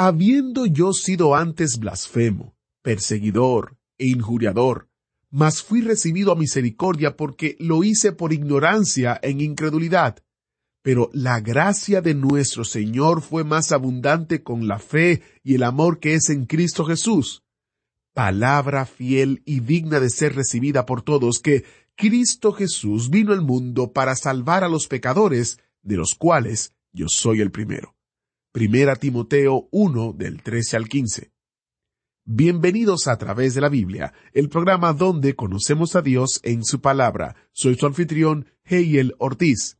Habiendo 0.00 0.64
yo 0.64 0.92
sido 0.92 1.34
antes 1.34 1.76
blasfemo, 1.76 2.54
perseguidor 2.82 3.76
e 3.98 4.06
injuriador, 4.06 4.88
mas 5.28 5.60
fui 5.60 5.80
recibido 5.80 6.30
a 6.30 6.36
misericordia 6.36 7.16
porque 7.16 7.56
lo 7.58 7.82
hice 7.82 8.12
por 8.12 8.32
ignorancia 8.32 9.18
en 9.20 9.40
incredulidad. 9.40 10.22
Pero 10.82 11.10
la 11.12 11.40
gracia 11.40 12.00
de 12.00 12.14
nuestro 12.14 12.62
Señor 12.62 13.22
fue 13.22 13.42
más 13.42 13.72
abundante 13.72 14.44
con 14.44 14.68
la 14.68 14.78
fe 14.78 15.22
y 15.42 15.56
el 15.56 15.64
amor 15.64 15.98
que 15.98 16.14
es 16.14 16.30
en 16.30 16.46
Cristo 16.46 16.84
Jesús. 16.84 17.42
Palabra 18.14 18.86
fiel 18.86 19.42
y 19.46 19.58
digna 19.58 19.98
de 19.98 20.10
ser 20.10 20.36
recibida 20.36 20.86
por 20.86 21.02
todos 21.02 21.40
que 21.40 21.64
Cristo 21.96 22.52
Jesús 22.52 23.10
vino 23.10 23.32
al 23.32 23.42
mundo 23.42 23.92
para 23.92 24.14
salvar 24.14 24.62
a 24.62 24.68
los 24.68 24.86
pecadores, 24.86 25.58
de 25.82 25.96
los 25.96 26.14
cuales 26.14 26.72
yo 26.92 27.06
soy 27.08 27.40
el 27.40 27.50
primero. 27.50 27.97
Primera 28.58 28.96
Timoteo 28.96 29.68
1 29.70 30.14
del 30.14 30.42
13 30.42 30.76
al 30.76 30.88
15. 30.88 31.30
Bienvenidos 32.24 33.06
a 33.06 33.16
través 33.16 33.54
de 33.54 33.60
la 33.60 33.68
Biblia, 33.68 34.12
el 34.32 34.48
programa 34.48 34.92
donde 34.92 35.36
conocemos 35.36 35.94
a 35.94 36.02
Dios 36.02 36.40
en 36.42 36.64
su 36.64 36.80
palabra. 36.80 37.36
Soy 37.52 37.76
su 37.76 37.86
anfitrión, 37.86 38.48
Heiel 38.64 39.14
Ortiz. 39.18 39.78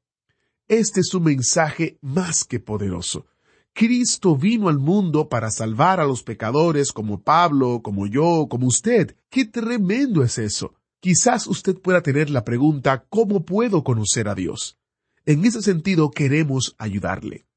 Este 0.68 1.00
es 1.00 1.12
un 1.12 1.24
mensaje 1.24 1.98
más 2.02 2.44
que 2.44 2.60
poderoso. 2.60 3.26
Cristo 3.72 4.36
vino 4.36 4.68
al 4.68 4.78
mundo 4.78 5.28
para 5.28 5.50
salvar 5.50 5.98
a 5.98 6.06
los 6.06 6.22
pecadores 6.22 6.92
como 6.92 7.24
Pablo, 7.24 7.80
como 7.82 8.06
yo, 8.06 8.46
como 8.48 8.68
usted. 8.68 9.16
¡Qué 9.28 9.44
tremendo 9.44 10.22
es 10.22 10.38
eso! 10.38 10.76
Quizás 11.00 11.48
usted 11.48 11.76
pueda 11.80 12.00
tener 12.00 12.30
la 12.30 12.44
pregunta 12.44 13.04
¿cómo 13.08 13.44
puedo 13.44 13.82
conocer 13.82 14.28
a 14.28 14.36
Dios? 14.36 14.78
En 15.26 15.44
ese 15.44 15.62
sentido 15.62 16.12
queremos 16.12 16.76
ayudarle. 16.78 17.47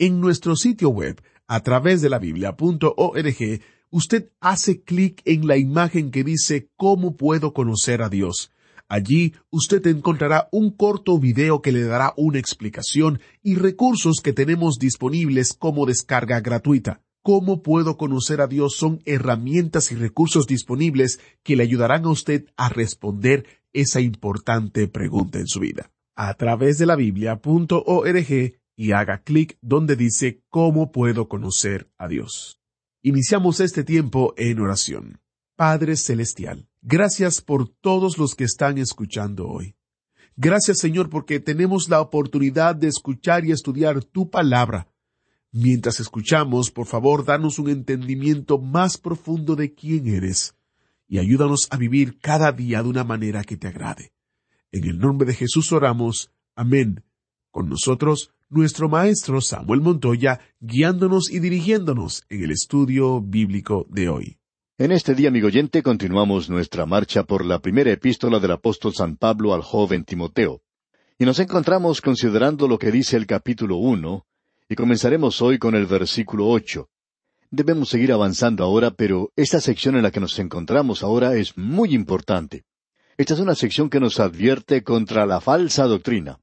En 0.00 0.20
nuestro 0.20 0.54
sitio 0.54 0.90
web, 0.90 1.20
a 1.48 1.60
través 1.64 2.00
de 2.00 2.08
la 2.08 2.20
Biblia.org, 2.20 3.60
usted 3.90 4.30
hace 4.38 4.82
clic 4.82 5.22
en 5.24 5.48
la 5.48 5.56
imagen 5.56 6.12
que 6.12 6.22
dice 6.22 6.70
¿Cómo 6.76 7.16
puedo 7.16 7.52
conocer 7.52 8.02
a 8.02 8.08
Dios? 8.08 8.52
Allí 8.88 9.34
usted 9.50 9.84
encontrará 9.88 10.48
un 10.52 10.70
corto 10.70 11.18
video 11.18 11.62
que 11.62 11.72
le 11.72 11.82
dará 11.82 12.14
una 12.16 12.38
explicación 12.38 13.20
y 13.42 13.56
recursos 13.56 14.20
que 14.22 14.32
tenemos 14.32 14.78
disponibles 14.78 15.52
como 15.52 15.84
descarga 15.84 16.38
gratuita. 16.38 17.02
¿Cómo 17.22 17.64
puedo 17.64 17.96
conocer 17.96 18.40
a 18.40 18.46
Dios? 18.46 18.76
Son 18.76 19.02
herramientas 19.04 19.90
y 19.90 19.96
recursos 19.96 20.46
disponibles 20.46 21.18
que 21.42 21.56
le 21.56 21.64
ayudarán 21.64 22.04
a 22.04 22.10
usted 22.10 22.46
a 22.56 22.68
responder 22.68 23.46
esa 23.72 24.00
importante 24.00 24.86
pregunta 24.86 25.40
en 25.40 25.48
su 25.48 25.58
vida. 25.58 25.90
A 26.14 26.34
través 26.34 26.78
de 26.78 26.86
la 26.86 26.94
Biblia.org 26.94 28.58
y 28.78 28.92
haga 28.92 29.22
clic 29.24 29.58
donde 29.60 29.96
dice 29.96 30.40
¿Cómo 30.48 30.92
puedo 30.92 31.28
conocer 31.28 31.90
a 31.98 32.06
Dios? 32.06 32.60
Iniciamos 33.02 33.58
este 33.58 33.82
tiempo 33.82 34.34
en 34.36 34.60
oración. 34.60 35.20
Padre 35.56 35.96
Celestial, 35.96 36.68
gracias 36.80 37.40
por 37.42 37.68
todos 37.68 38.18
los 38.18 38.36
que 38.36 38.44
están 38.44 38.78
escuchando 38.78 39.48
hoy. 39.48 39.74
Gracias 40.36 40.78
Señor 40.78 41.10
porque 41.10 41.40
tenemos 41.40 41.88
la 41.88 42.00
oportunidad 42.00 42.76
de 42.76 42.86
escuchar 42.86 43.44
y 43.44 43.50
estudiar 43.50 44.04
tu 44.04 44.30
palabra. 44.30 44.86
Mientras 45.50 45.98
escuchamos, 45.98 46.70
por 46.70 46.86
favor, 46.86 47.24
danos 47.24 47.58
un 47.58 47.70
entendimiento 47.70 48.58
más 48.58 48.96
profundo 48.96 49.56
de 49.56 49.74
quién 49.74 50.06
eres 50.06 50.54
y 51.08 51.18
ayúdanos 51.18 51.66
a 51.70 51.76
vivir 51.76 52.20
cada 52.20 52.52
día 52.52 52.80
de 52.84 52.90
una 52.90 53.02
manera 53.02 53.42
que 53.42 53.56
te 53.56 53.66
agrade. 53.66 54.12
En 54.70 54.84
el 54.84 54.98
nombre 54.98 55.26
de 55.26 55.34
Jesús 55.34 55.72
oramos. 55.72 56.30
Amén. 56.54 57.02
Con 57.50 57.68
nosotros, 57.68 58.32
nuestro 58.50 58.88
maestro 58.88 59.40
Samuel 59.40 59.82
Montoya, 59.82 60.40
guiándonos 60.60 61.30
y 61.30 61.40
dirigiéndonos 61.40 62.24
en 62.30 62.44
el 62.44 62.50
estudio 62.50 63.20
bíblico 63.20 63.86
de 63.90 64.08
hoy. 64.08 64.38
En 64.78 64.92
este 64.92 65.14
día, 65.14 65.28
amigo 65.28 65.48
oyente, 65.48 65.82
continuamos 65.82 66.48
nuestra 66.48 66.86
marcha 66.86 67.24
por 67.24 67.44
la 67.44 67.58
primera 67.58 67.92
epístola 67.92 68.38
del 68.38 68.52
apóstol 68.52 68.94
San 68.94 69.16
Pablo 69.16 69.52
al 69.52 69.62
joven 69.62 70.04
Timoteo. 70.04 70.62
Y 71.18 71.26
nos 71.26 71.40
encontramos 71.40 72.00
considerando 72.00 72.68
lo 72.68 72.78
que 72.78 72.90
dice 72.90 73.16
el 73.16 73.26
capítulo 73.26 73.76
uno, 73.76 74.24
y 74.68 74.76
comenzaremos 74.76 75.42
hoy 75.42 75.58
con 75.58 75.74
el 75.74 75.86
versículo 75.86 76.48
ocho. 76.48 76.88
Debemos 77.50 77.88
seguir 77.88 78.12
avanzando 78.12 78.64
ahora, 78.64 78.92
pero 78.92 79.30
esta 79.36 79.60
sección 79.60 79.96
en 79.96 80.02
la 80.02 80.10
que 80.10 80.20
nos 80.20 80.38
encontramos 80.38 81.02
ahora 81.02 81.34
es 81.34 81.56
muy 81.58 81.94
importante. 81.94 82.64
Esta 83.16 83.34
es 83.34 83.40
una 83.40 83.54
sección 83.54 83.90
que 83.90 84.00
nos 84.00 84.20
advierte 84.20 84.82
contra 84.82 85.26
la 85.26 85.40
falsa 85.40 85.84
doctrina. 85.84 86.38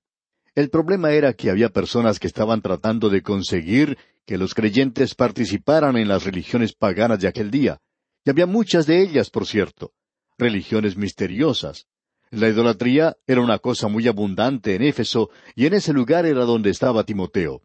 El 0.55 0.69
problema 0.69 1.11
era 1.11 1.33
que 1.33 1.49
había 1.49 1.69
personas 1.69 2.17
que 2.17 2.27
estaban 2.27 2.61
tratando 2.61 3.09
de 3.09 3.21
conseguir 3.21 3.97
que 4.25 4.37
los 4.37 4.53
creyentes 4.53 5.13
participaran 5.13 5.97
en 5.97 6.07
las 6.07 6.23
religiones 6.23 6.73
paganas 6.73 7.19
de 7.19 7.27
aquel 7.27 7.51
día, 7.51 7.81
y 8.23 8.29
había 8.29 8.45
muchas 8.45 8.87
de 8.87 9.01
ellas, 9.01 9.29
por 9.29 9.45
cierto, 9.45 9.91
religiones 10.37 10.95
misteriosas. 10.95 11.87
La 12.31 12.47
idolatría 12.47 13.17
era 13.27 13.41
una 13.41 13.59
cosa 13.59 13.89
muy 13.89 14.07
abundante 14.07 14.75
en 14.75 14.81
Éfeso, 14.81 15.29
y 15.55 15.65
en 15.65 15.73
ese 15.73 15.91
lugar 15.91 16.25
era 16.25 16.45
donde 16.45 16.69
estaba 16.69 17.03
Timoteo. 17.03 17.61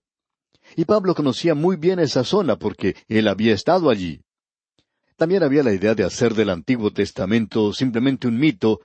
Y 0.76 0.84
Pablo 0.84 1.14
conocía 1.14 1.54
muy 1.54 1.76
bien 1.76 2.00
esa 2.00 2.24
zona 2.24 2.56
porque 2.56 2.96
él 3.08 3.28
había 3.28 3.54
estado 3.54 3.88
allí. 3.88 4.20
También 5.16 5.42
había 5.42 5.62
la 5.62 5.72
idea 5.72 5.94
de 5.94 6.04
hacer 6.04 6.34
del 6.34 6.50
Antiguo 6.50 6.90
Testamento 6.92 7.72
simplemente 7.72 8.26
un 8.26 8.38
mito, 8.38 8.80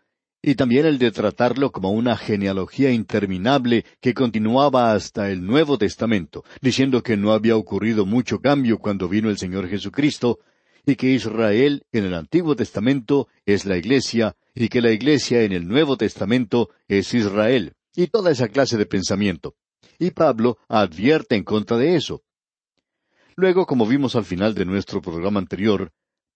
y 0.48 0.54
también 0.54 0.86
el 0.86 1.00
de 1.00 1.12
tratarlo 1.12 1.72
como 1.72 1.90
una 1.90 2.16
genealogía 2.16 2.92
interminable 2.92 3.84
que 4.00 4.14
continuaba 4.14 4.94
hasta 4.94 5.32
el 5.32 5.44
Nuevo 5.44 5.80
Testamento, 5.80 6.44
diciendo 6.62 7.02
que 7.02 7.18
no 7.18 7.34
había 7.34 7.58
ocurrido 7.58 8.06
mucho 8.06 8.38
cambio 8.38 8.78
cuando 8.78 9.10
vino 9.10 9.32
el 9.32 9.40
Señor 9.40 9.68
Jesucristo, 9.68 10.38
y 10.86 10.98
que 10.98 11.10
Israel 11.10 11.88
en 11.92 12.06
el 12.06 12.14
Antiguo 12.14 12.56
Testamento 12.56 13.28
es 13.48 13.66
la 13.66 13.76
Iglesia, 13.76 14.36
y 14.54 14.70
que 14.70 14.82
la 14.84 14.92
Iglesia 14.92 15.42
en 15.42 15.52
el 15.52 15.68
Nuevo 15.68 15.98
Testamento 15.98 16.70
es 16.88 17.12
Israel, 17.16 17.74
y 17.96 18.06
toda 18.06 18.30
esa 18.30 18.48
clase 18.48 18.78
de 18.78 18.86
pensamiento. 18.86 19.56
Y 19.98 20.12
Pablo 20.12 20.60
advierte 20.68 21.36
en 21.36 21.44
contra 21.44 21.78
de 21.78 21.96
eso. 21.96 22.22
Luego, 23.36 23.66
como 23.66 23.88
vimos 23.88 24.16
al 24.16 24.26
final 24.26 24.54
de 24.54 24.66
nuestro 24.66 25.02
programa 25.02 25.40
anterior, 25.40 25.92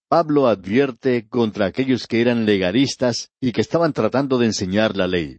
Pablo 0.10 0.48
advierte 0.48 1.28
contra 1.30 1.68
aquellos 1.68 2.08
que 2.08 2.20
eran 2.20 2.48
legalistas 2.48 3.30
y 3.40 3.52
que 3.52 3.62
estaban 3.62 3.94
tratando 3.94 4.40
de 4.40 4.48
enseñar 4.48 4.98
la 4.98 5.08
ley. 5.08 5.38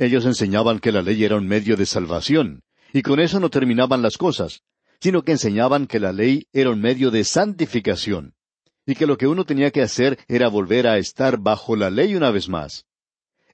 Ellos 0.00 0.26
enseñaban 0.26 0.80
que 0.80 0.90
la 0.90 1.00
ley 1.00 1.22
era 1.22 1.36
un 1.36 1.46
medio 1.46 1.76
de 1.76 1.86
salvación, 1.86 2.64
y 2.92 3.02
con 3.02 3.20
eso 3.20 3.38
no 3.38 3.50
terminaban 3.50 4.02
las 4.02 4.16
cosas, 4.16 4.62
sino 5.00 5.22
que 5.22 5.30
enseñaban 5.30 5.86
que 5.86 6.00
la 6.00 6.12
ley 6.12 6.48
era 6.52 6.70
un 6.70 6.80
medio 6.80 7.12
de 7.12 7.22
santificación, 7.22 8.34
y 8.84 8.96
que 8.96 9.06
lo 9.06 9.16
que 9.16 9.28
uno 9.28 9.44
tenía 9.44 9.70
que 9.70 9.82
hacer 9.82 10.18
era 10.26 10.48
volver 10.48 10.88
a 10.88 10.98
estar 10.98 11.38
bajo 11.38 11.76
la 11.76 11.88
ley 11.88 12.16
una 12.16 12.32
vez 12.32 12.48
más. 12.48 12.84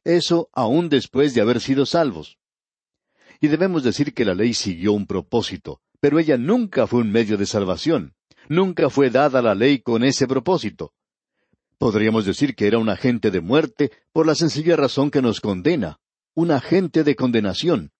Eso 0.05 0.49
aún 0.55 0.89
después 0.89 1.35
de 1.35 1.43
haber 1.43 1.61
sido 1.61 1.85
salvos. 1.85 2.39
Y 3.43 3.49
debemos 3.49 3.83
decir 3.83 4.15
que 4.15 4.25
la 4.25 4.35
ley 4.35 4.55
siguió 4.55 4.95
un 4.95 5.07
propósito, 5.07 5.83
pero 6.01 6.19
ella 6.19 6.39
nunca 6.39 6.87
fue 6.87 7.03
un 7.03 7.13
medio 7.13 7.37
de 7.37 7.45
salvación. 7.45 8.15
Nunca 8.49 8.91
fue 8.91 9.11
dada 9.11 9.41
la 9.43 9.55
ley 9.55 9.81
con 9.81 10.05
ese 10.05 10.27
propósito. 10.27 10.93
Podríamos 11.79 12.25
decir 12.25 12.55
que 12.55 12.67
era 12.67 12.79
un 12.79 12.89
agente 12.89 13.31
de 13.31 13.41
muerte 13.41 13.91
por 14.13 14.27
la 14.27 14.35
sencilla 14.35 14.77
razón 14.77 15.11
que 15.11 15.23
nos 15.23 15.41
condena, 15.41 15.99
un 16.35 16.51
agente 16.51 17.05
de 17.05 17.17
condenación. 17.17 17.93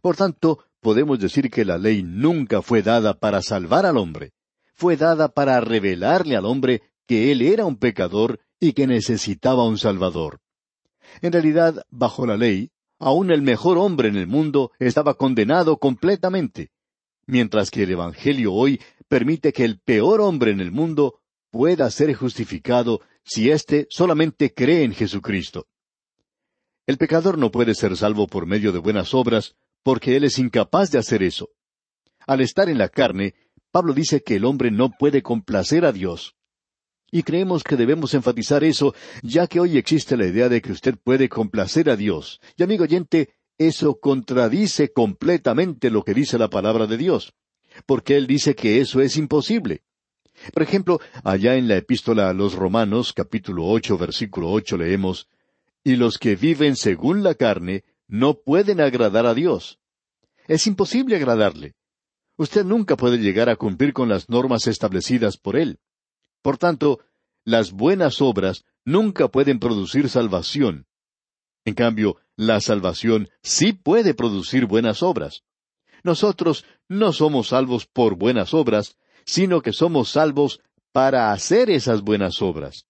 Por 0.00 0.16
tanto, 0.16 0.64
podemos 0.80 1.18
decir 1.18 1.50
que 1.50 1.64
la 1.64 1.78
ley 1.78 2.02
nunca 2.02 2.62
fue 2.62 2.82
dada 2.82 3.14
para 3.14 3.40
salvar 3.40 3.86
al 3.86 3.96
hombre. 3.96 4.32
Fue 4.74 4.96
dada 4.96 5.28
para 5.28 5.60
revelarle 5.60 6.36
al 6.36 6.44
hombre 6.44 6.82
que 7.06 7.32
él 7.32 7.42
era 7.42 7.64
un 7.64 7.76
pecador 7.76 8.40
y 8.60 8.72
que 8.72 8.86
necesitaba 8.86 9.64
un 9.64 9.78
Salvador. 9.78 10.40
En 11.22 11.32
realidad, 11.32 11.84
bajo 11.90 12.26
la 12.26 12.36
ley, 12.36 12.70
aun 12.98 13.30
el 13.30 13.42
mejor 13.42 13.78
hombre 13.78 14.08
en 14.08 14.16
el 14.16 14.26
mundo 14.26 14.72
estaba 14.78 15.14
condenado 15.14 15.78
completamente, 15.78 16.70
mientras 17.26 17.70
que 17.70 17.84
el 17.84 17.90
Evangelio 17.90 18.52
hoy 18.52 18.80
permite 19.08 19.52
que 19.52 19.64
el 19.64 19.78
peor 19.78 20.20
hombre 20.20 20.50
en 20.50 20.60
el 20.60 20.72
mundo 20.72 21.20
pueda 21.50 21.90
ser 21.90 22.12
justificado 22.14 23.00
si 23.24 23.50
éste 23.50 23.86
solamente 23.90 24.52
cree 24.52 24.82
en 24.82 24.92
Jesucristo. 24.92 25.66
El 26.86 26.98
pecador 26.98 27.38
no 27.38 27.50
puede 27.50 27.74
ser 27.74 27.96
salvo 27.96 28.26
por 28.26 28.46
medio 28.46 28.72
de 28.72 28.78
buenas 28.78 29.14
obras, 29.14 29.54
porque 29.82 30.16
él 30.16 30.24
es 30.24 30.38
incapaz 30.38 30.90
de 30.90 30.98
hacer 30.98 31.22
eso. 31.22 31.50
Al 32.26 32.40
estar 32.40 32.68
en 32.68 32.78
la 32.78 32.88
carne, 32.88 33.34
Pablo 33.70 33.94
dice 33.94 34.22
que 34.22 34.36
el 34.36 34.44
hombre 34.44 34.70
no 34.70 34.90
puede 34.90 35.22
complacer 35.22 35.84
a 35.84 35.92
Dios. 35.92 36.36
Y 37.10 37.22
creemos 37.22 37.62
que 37.62 37.76
debemos 37.76 38.12
enfatizar 38.14 38.64
eso, 38.64 38.94
ya 39.22 39.46
que 39.46 39.60
hoy 39.60 39.78
existe 39.78 40.16
la 40.16 40.26
idea 40.26 40.48
de 40.48 40.60
que 40.60 40.72
usted 40.72 40.96
puede 41.02 41.28
complacer 41.28 41.88
a 41.88 41.96
Dios. 41.96 42.40
Y 42.56 42.62
amigo 42.64 42.84
oyente, 42.84 43.34
eso 43.58 44.00
contradice 44.00 44.92
completamente 44.92 45.90
lo 45.90 46.02
que 46.02 46.14
dice 46.14 46.38
la 46.38 46.50
palabra 46.50 46.86
de 46.86 46.96
Dios, 46.96 47.34
porque 47.86 48.16
Él 48.16 48.26
dice 48.26 48.54
que 48.54 48.80
eso 48.80 49.00
es 49.00 49.16
imposible. 49.16 49.82
Por 50.52 50.62
ejemplo, 50.62 51.00
allá 51.22 51.56
en 51.56 51.68
la 51.68 51.76
epístola 51.76 52.28
a 52.28 52.34
los 52.34 52.54
Romanos, 52.54 53.12
capítulo 53.12 53.66
ocho, 53.66 53.96
versículo 53.96 54.50
ocho, 54.50 54.76
leemos 54.76 55.28
Y 55.84 55.96
los 55.96 56.18
que 56.18 56.34
viven 56.34 56.76
según 56.76 57.22
la 57.22 57.34
carne 57.34 57.84
no 58.08 58.34
pueden 58.34 58.80
agradar 58.80 59.26
a 59.26 59.34
Dios. 59.34 59.78
Es 60.46 60.66
imposible 60.66 61.16
agradarle. 61.16 61.74
Usted 62.36 62.64
nunca 62.64 62.96
puede 62.96 63.18
llegar 63.18 63.48
a 63.48 63.56
cumplir 63.56 63.92
con 63.92 64.08
las 64.08 64.28
normas 64.28 64.66
establecidas 64.66 65.36
por 65.36 65.56
Él. 65.56 65.78
Por 66.42 66.58
tanto, 66.58 67.00
las 67.44 67.72
buenas 67.72 68.20
obras 68.20 68.64
nunca 68.84 69.28
pueden 69.28 69.58
producir 69.60 70.08
salvación. 70.08 70.86
En 71.64 71.74
cambio, 71.74 72.16
la 72.36 72.60
salvación 72.60 73.28
sí 73.42 73.72
puede 73.72 74.14
producir 74.14 74.66
buenas 74.66 75.02
obras. 75.02 75.42
Nosotros 76.02 76.64
no 76.88 77.12
somos 77.12 77.48
salvos 77.48 77.86
por 77.86 78.16
buenas 78.16 78.52
obras, 78.52 78.96
sino 79.24 79.62
que 79.62 79.72
somos 79.72 80.10
salvos 80.10 80.60
para 80.92 81.32
hacer 81.32 81.70
esas 81.70 82.02
buenas 82.02 82.42
obras. 82.42 82.86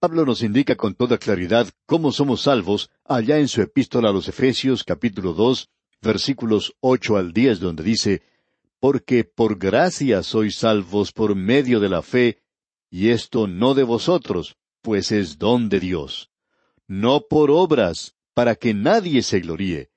Pablo 0.00 0.24
nos 0.24 0.42
indica 0.42 0.76
con 0.76 0.94
toda 0.94 1.18
claridad 1.18 1.68
cómo 1.86 2.12
somos 2.12 2.42
salvos 2.42 2.90
allá 3.04 3.38
en 3.38 3.48
su 3.48 3.62
epístola 3.62 4.10
a 4.10 4.12
los 4.12 4.28
Efesios 4.28 4.84
capítulo 4.84 5.32
dos, 5.32 5.68
versículos 6.02 6.74
ocho 6.80 7.16
al 7.16 7.32
diez, 7.32 7.60
donde 7.60 7.82
dice 7.82 8.22
Porque 8.80 9.24
por 9.24 9.58
gracia 9.58 10.22
sois 10.22 10.56
salvos 10.56 11.12
por 11.12 11.34
medio 11.34 11.80
de 11.80 11.88
la 11.88 12.02
fe, 12.02 12.42
y 12.90 13.10
esto 13.10 13.46
no 13.46 13.74
de 13.74 13.82
vosotros, 13.82 14.56
pues 14.82 15.10
es 15.10 15.38
don 15.38 15.68
de 15.68 15.80
Dios. 15.80 16.30
No 16.86 17.22
por 17.28 17.50
obras, 17.50 18.14
para 18.34 18.56
que 18.56 18.74
nadie 18.74 19.22
se 19.22 19.40
gloríe, 19.40 19.90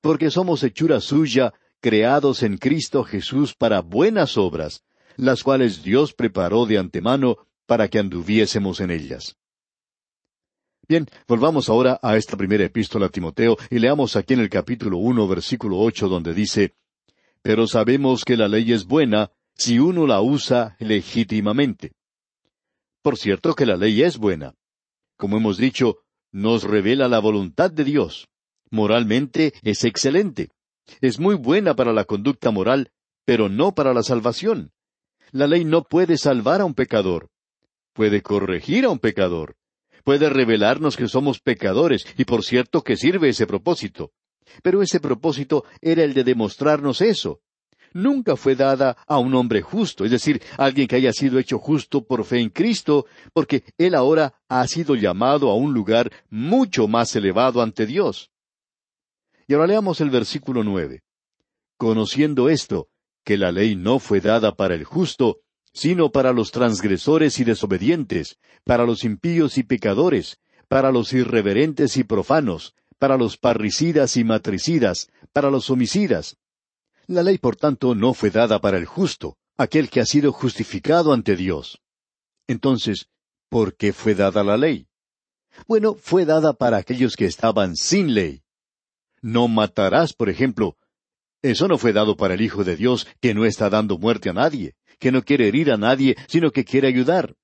porque 0.00 0.30
somos 0.30 0.62
hechura 0.62 1.00
suya, 1.00 1.54
creados 1.80 2.42
en 2.42 2.58
Cristo 2.58 3.04
Jesús 3.04 3.54
para 3.54 3.80
buenas 3.80 4.36
obras, 4.36 4.84
las 5.16 5.42
cuales 5.42 5.82
Dios 5.82 6.12
preparó 6.12 6.66
de 6.66 6.78
antemano 6.78 7.36
para 7.66 7.88
que 7.88 7.98
anduviésemos 7.98 8.80
en 8.80 8.90
ellas. 8.90 9.36
Bien, 10.86 11.06
volvamos 11.26 11.70
ahora 11.70 11.98
a 12.02 12.16
esta 12.16 12.36
primera 12.36 12.64
epístola 12.64 13.06
a 13.06 13.08
Timoteo 13.08 13.56
y 13.70 13.78
leamos 13.78 14.16
aquí 14.16 14.34
en 14.34 14.40
el 14.40 14.50
capítulo 14.50 14.98
uno, 14.98 15.26
versículo 15.26 15.78
ocho, 15.78 16.08
donde 16.08 16.34
dice 16.34 16.74
Pero 17.42 17.66
sabemos 17.66 18.24
que 18.24 18.36
la 18.36 18.48
ley 18.48 18.72
es 18.72 18.84
buena 18.84 19.30
si 19.54 19.78
uno 19.78 20.06
la 20.06 20.20
usa 20.20 20.76
legítimamente. 20.78 21.92
Por 23.02 23.16
cierto 23.16 23.54
que 23.54 23.64
la 23.64 23.76
ley 23.76 24.02
es 24.02 24.18
buena. 24.18 24.54
Como 25.16 25.38
hemos 25.38 25.56
dicho, 25.56 26.03
nos 26.34 26.64
revela 26.64 27.06
la 27.06 27.20
voluntad 27.20 27.70
de 27.70 27.84
Dios. 27.84 28.28
Moralmente 28.68 29.54
es 29.62 29.84
excelente. 29.84 30.50
Es 31.00 31.20
muy 31.20 31.36
buena 31.36 31.76
para 31.76 31.92
la 31.92 32.04
conducta 32.04 32.50
moral, 32.50 32.90
pero 33.24 33.48
no 33.48 33.72
para 33.72 33.94
la 33.94 34.02
salvación. 34.02 34.72
La 35.30 35.46
ley 35.46 35.64
no 35.64 35.84
puede 35.84 36.18
salvar 36.18 36.60
a 36.60 36.64
un 36.64 36.74
pecador. 36.74 37.30
Puede 37.92 38.20
corregir 38.20 38.84
a 38.84 38.90
un 38.90 38.98
pecador. 38.98 39.54
Puede 40.02 40.28
revelarnos 40.28 40.96
que 40.96 41.06
somos 41.06 41.38
pecadores, 41.38 42.04
y 42.18 42.24
por 42.24 42.42
cierto 42.42 42.82
que 42.82 42.96
sirve 42.96 43.28
ese 43.28 43.46
propósito. 43.46 44.10
Pero 44.64 44.82
ese 44.82 44.98
propósito 44.98 45.64
era 45.80 46.02
el 46.02 46.14
de 46.14 46.24
demostrarnos 46.24 47.00
eso, 47.00 47.40
nunca 47.94 48.36
fue 48.36 48.54
dada 48.54 48.98
a 49.06 49.18
un 49.18 49.34
hombre 49.34 49.62
justo, 49.62 50.04
es 50.04 50.10
decir, 50.10 50.42
alguien 50.58 50.86
que 50.86 50.96
haya 50.96 51.12
sido 51.12 51.38
hecho 51.38 51.58
justo 51.58 52.04
por 52.04 52.24
fe 52.24 52.40
en 52.40 52.50
Cristo, 52.50 53.06
porque 53.32 53.64
él 53.78 53.94
ahora 53.94 54.34
ha 54.48 54.66
sido 54.66 54.94
llamado 54.94 55.50
a 55.50 55.54
un 55.54 55.72
lugar 55.72 56.12
mucho 56.28 56.86
más 56.86 57.16
elevado 57.16 57.62
ante 57.62 57.86
Dios. 57.86 58.30
Y 59.46 59.54
ahora 59.54 59.68
leamos 59.68 60.00
el 60.00 60.10
versículo 60.10 60.62
nueve. 60.62 61.02
Conociendo 61.78 62.50
esto, 62.50 62.88
que 63.24 63.38
la 63.38 63.52
ley 63.52 63.76
no 63.76 63.98
fue 63.98 64.20
dada 64.20 64.54
para 64.54 64.74
el 64.74 64.84
justo, 64.84 65.40
sino 65.72 66.12
para 66.12 66.32
los 66.32 66.50
transgresores 66.50 67.38
y 67.40 67.44
desobedientes, 67.44 68.38
para 68.64 68.84
los 68.84 69.04
impíos 69.04 69.58
y 69.58 69.62
pecadores, 69.62 70.38
para 70.68 70.92
los 70.92 71.12
irreverentes 71.12 71.96
y 71.96 72.04
profanos, 72.04 72.74
para 72.98 73.16
los 73.16 73.36
parricidas 73.36 74.16
y 74.16 74.24
matricidas, 74.24 75.10
para 75.32 75.50
los 75.50 75.68
homicidas, 75.70 76.36
la 77.06 77.22
ley, 77.22 77.38
por 77.38 77.56
tanto, 77.56 77.94
no 77.94 78.14
fue 78.14 78.30
dada 78.30 78.60
para 78.60 78.78
el 78.78 78.86
justo, 78.86 79.36
aquel 79.56 79.90
que 79.90 80.00
ha 80.00 80.06
sido 80.06 80.32
justificado 80.32 81.12
ante 81.12 81.36
Dios. 81.36 81.80
Entonces, 82.46 83.08
¿por 83.48 83.76
qué 83.76 83.92
fue 83.92 84.14
dada 84.14 84.42
la 84.42 84.56
ley? 84.56 84.88
Bueno, 85.66 85.94
fue 85.94 86.24
dada 86.24 86.52
para 86.52 86.78
aquellos 86.78 87.16
que 87.16 87.26
estaban 87.26 87.76
sin 87.76 88.14
ley. 88.14 88.42
No 89.22 89.48
matarás, 89.48 90.12
por 90.12 90.28
ejemplo. 90.28 90.76
Eso 91.42 91.68
no 91.68 91.78
fue 91.78 91.92
dado 91.92 92.16
para 92.16 92.34
el 92.34 92.40
Hijo 92.40 92.64
de 92.64 92.76
Dios, 92.76 93.06
que 93.20 93.34
no 93.34 93.44
está 93.44 93.70
dando 93.70 93.98
muerte 93.98 94.30
a 94.30 94.32
nadie, 94.32 94.74
que 94.98 95.12
no 95.12 95.22
quiere 95.22 95.48
herir 95.48 95.70
a 95.70 95.76
nadie, 95.76 96.16
sino 96.26 96.50
que 96.50 96.64
quiere 96.64 96.88
ayudar. 96.88 97.36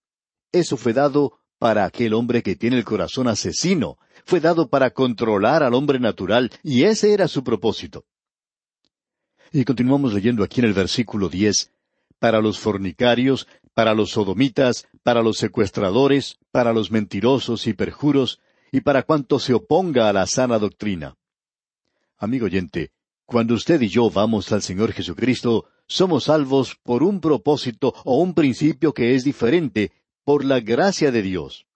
Eso 0.52 0.76
fue 0.76 0.92
dado 0.92 1.38
para 1.58 1.84
aquel 1.84 2.14
hombre 2.14 2.42
que 2.42 2.56
tiene 2.56 2.78
el 2.78 2.84
corazón 2.84 3.28
asesino, 3.28 3.98
fue 4.24 4.40
dado 4.40 4.68
para 4.68 4.90
controlar 4.90 5.62
al 5.62 5.74
hombre 5.74 6.00
natural, 6.00 6.50
y 6.62 6.84
ese 6.84 7.12
era 7.12 7.28
su 7.28 7.44
propósito. 7.44 8.06
Y 9.52 9.64
continuamos 9.64 10.12
leyendo 10.12 10.44
aquí 10.44 10.60
en 10.60 10.66
el 10.66 10.74
versículo 10.74 11.28
diez, 11.28 11.72
para 12.20 12.40
los 12.40 12.60
fornicarios, 12.60 13.48
para 13.74 13.94
los 13.94 14.10
sodomitas, 14.10 14.86
para 15.02 15.22
los 15.22 15.38
secuestradores, 15.38 16.38
para 16.52 16.72
los 16.72 16.92
mentirosos 16.92 17.66
y 17.66 17.74
perjuros, 17.74 18.40
y 18.70 18.82
para 18.82 19.02
cuanto 19.02 19.40
se 19.40 19.52
oponga 19.52 20.08
a 20.08 20.12
la 20.12 20.26
sana 20.28 20.60
doctrina. 20.60 21.16
Amigo 22.16 22.46
oyente, 22.46 22.92
cuando 23.26 23.54
usted 23.54 23.80
y 23.80 23.88
yo 23.88 24.08
vamos 24.08 24.52
al 24.52 24.62
Señor 24.62 24.92
Jesucristo, 24.92 25.64
somos 25.88 26.24
salvos 26.24 26.76
por 26.84 27.02
un 27.02 27.20
propósito 27.20 27.92
o 28.04 28.18
un 28.20 28.34
principio 28.34 28.94
que 28.94 29.16
es 29.16 29.24
diferente, 29.24 29.90
por 30.24 30.44
la 30.44 30.60
gracia 30.60 31.10
de 31.10 31.22
Dios. 31.22 31.66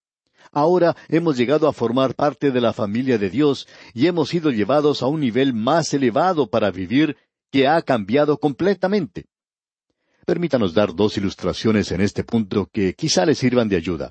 Ahora 0.52 0.94
hemos 1.08 1.36
llegado 1.36 1.66
a 1.66 1.72
formar 1.72 2.14
parte 2.14 2.52
de 2.52 2.60
la 2.60 2.72
familia 2.72 3.18
de 3.18 3.30
Dios 3.30 3.66
y 3.92 4.06
hemos 4.06 4.28
sido 4.28 4.52
llevados 4.52 5.02
a 5.02 5.06
un 5.06 5.18
nivel 5.18 5.52
más 5.52 5.92
elevado 5.92 6.46
para 6.46 6.70
vivir 6.70 7.16
que 7.54 7.68
ha 7.68 7.80
cambiado 7.82 8.36
completamente. 8.36 9.26
Permítanos 10.26 10.74
dar 10.74 10.92
dos 10.92 11.16
ilustraciones 11.18 11.92
en 11.92 12.00
este 12.00 12.24
punto 12.24 12.68
que 12.72 12.94
quizá 12.94 13.24
le 13.24 13.36
sirvan 13.36 13.68
de 13.68 13.76
ayuda. 13.76 14.10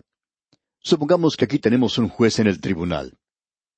Supongamos 0.79 1.35
que 1.35 1.43
aquí 1.43 1.59
tenemos 1.59 1.97
un 1.97 2.07
juez 2.07 2.39
en 2.39 2.47
el 2.47 2.61
tribunal. 2.61 3.17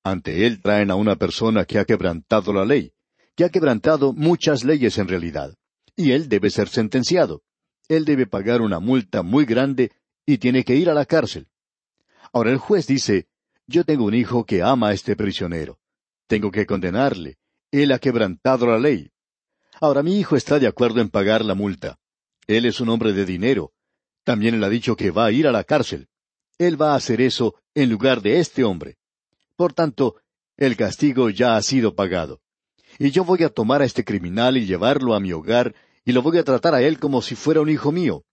Ante 0.04 0.46
él 0.46 0.62
traen 0.62 0.92
a 0.92 0.94
una 0.94 1.16
persona 1.16 1.64
que 1.64 1.80
ha 1.80 1.84
quebrantado 1.84 2.52
la 2.52 2.64
ley, 2.64 2.92
que 3.34 3.42
ha 3.42 3.48
quebrantado 3.48 4.12
muchas 4.12 4.62
leyes 4.62 4.98
en 4.98 5.08
realidad, 5.08 5.56
y 5.96 6.12
él 6.12 6.28
debe 6.28 6.50
ser 6.50 6.68
sentenciado. 6.68 7.42
Él 7.88 8.04
debe 8.04 8.28
pagar 8.28 8.60
una 8.62 8.78
multa 8.78 9.24
muy 9.24 9.46
grande 9.46 9.90
y 10.24 10.38
tiene 10.38 10.62
que 10.62 10.76
ir 10.76 10.88
a 10.90 10.94
la 10.94 11.06
cárcel. 11.06 11.48
Ahora 12.32 12.52
el 12.52 12.58
juez 12.58 12.86
dice, 12.86 13.26
yo 13.66 13.82
tengo 13.82 14.04
un 14.04 14.14
hijo 14.14 14.46
que 14.46 14.62
ama 14.62 14.90
a 14.90 14.92
este 14.92 15.16
prisionero. 15.16 15.80
Tengo 16.28 16.52
que 16.52 16.66
condenarle. 16.66 17.38
Él 17.72 17.90
ha 17.90 17.98
quebrantado 17.98 18.68
la 18.68 18.78
ley. 18.78 19.10
Ahora 19.80 20.02
mi 20.02 20.18
hijo 20.18 20.36
está 20.36 20.58
de 20.58 20.66
acuerdo 20.66 21.00
en 21.00 21.10
pagar 21.10 21.44
la 21.44 21.54
multa. 21.54 21.98
Él 22.46 22.64
es 22.64 22.80
un 22.80 22.88
hombre 22.88 23.12
de 23.12 23.24
dinero. 23.24 23.72
También 24.24 24.54
él 24.54 24.64
ha 24.64 24.68
dicho 24.68 24.96
que 24.96 25.10
va 25.10 25.26
a 25.26 25.32
ir 25.32 25.46
a 25.46 25.52
la 25.52 25.64
cárcel. 25.64 26.08
Él 26.58 26.80
va 26.80 26.92
a 26.92 26.96
hacer 26.96 27.20
eso 27.20 27.54
en 27.74 27.90
lugar 27.90 28.22
de 28.22 28.40
este 28.40 28.64
hombre. 28.64 28.96
Por 29.56 29.72
tanto, 29.72 30.16
el 30.56 30.76
castigo 30.76 31.28
ya 31.30 31.56
ha 31.56 31.62
sido 31.62 31.94
pagado. 31.94 32.40
Y 32.98 33.10
yo 33.10 33.24
voy 33.24 33.42
a 33.42 33.50
tomar 33.50 33.82
a 33.82 33.84
este 33.84 34.04
criminal 34.04 34.56
y 34.56 34.66
llevarlo 34.66 35.14
a 35.14 35.20
mi 35.20 35.32
hogar 35.32 35.74
y 36.04 36.12
lo 36.12 36.22
voy 36.22 36.38
a 36.38 36.44
tratar 36.44 36.74
a 36.74 36.82
él 36.82 36.98
como 36.98 37.20
si 37.20 37.34
fuera 37.34 37.60
un 37.60 37.68
hijo 37.68 37.92
mío. 37.92 38.24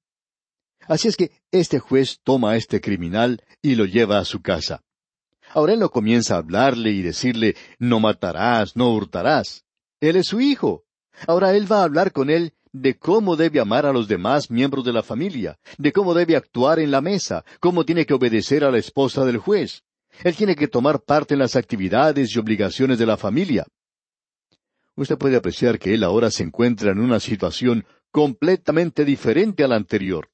Así 0.88 1.07
es 1.07 1.17
que 1.17 1.31
este 1.51 1.79
juez 1.79 2.19
toma 2.23 2.51
a 2.51 2.55
este 2.55 2.79
criminal 2.79 3.41
y 3.62 3.75
lo 3.75 3.85
lleva 3.85 4.19
a 4.19 4.25
su 4.25 4.41
casa. 4.41 4.83
Ahora 5.50 5.73
él 5.73 5.79
no 5.79 5.89
comienza 5.89 6.35
a 6.35 6.39
hablarle 6.39 6.91
y 6.91 7.01
decirle, 7.01 7.55
no 7.79 8.00
matarás, 8.00 8.75
no 8.75 8.93
hurtarás. 8.93 9.65
Él 10.00 10.15
es 10.15 10.27
su 10.27 10.39
hijo. 10.39 10.85
Ahora 11.27 11.55
él 11.55 11.72
va 11.72 11.79
a 11.79 11.84
hablar 11.84 12.12
con 12.12 12.29
él 12.29 12.53
de 12.72 12.98
cómo 12.98 13.36
debe 13.36 13.60
amar 13.60 13.86
a 13.86 13.93
los 13.93 14.08
demás 14.08 14.50
miembros 14.50 14.84
de 14.84 14.93
la 14.93 15.03
familia, 15.03 15.60
de 15.77 15.91
cómo 15.93 16.13
debe 16.13 16.36
actuar 16.36 16.79
en 16.79 16.91
la 16.91 17.01
mesa, 17.01 17.46
cómo 17.60 17.86
tiene 17.86 18.05
que 18.05 18.15
obedecer 18.15 18.63
a 18.63 18.72
la 18.72 18.79
esposa 18.79 19.24
del 19.25 19.38
juez. 19.38 19.84
Él 20.24 20.36
tiene 20.36 20.55
que 20.55 20.67
tomar 20.67 21.01
parte 21.01 21.36
en 21.36 21.39
las 21.39 21.55
actividades 21.55 22.36
y 22.36 22.39
obligaciones 22.39 22.98
de 22.98 23.05
la 23.05 23.17
familia. 23.17 23.65
Usted 24.96 25.17
puede 25.17 25.38
apreciar 25.38 25.79
que 25.79 25.93
él 25.93 26.03
ahora 26.03 26.29
se 26.29 26.43
encuentra 26.43 26.91
en 26.91 27.00
una 27.00 27.20
situación 27.20 27.86
completamente 28.12 29.05
diferente 29.05 29.63
a 29.63 29.67
la 29.67 29.75
anterior. 29.75 30.29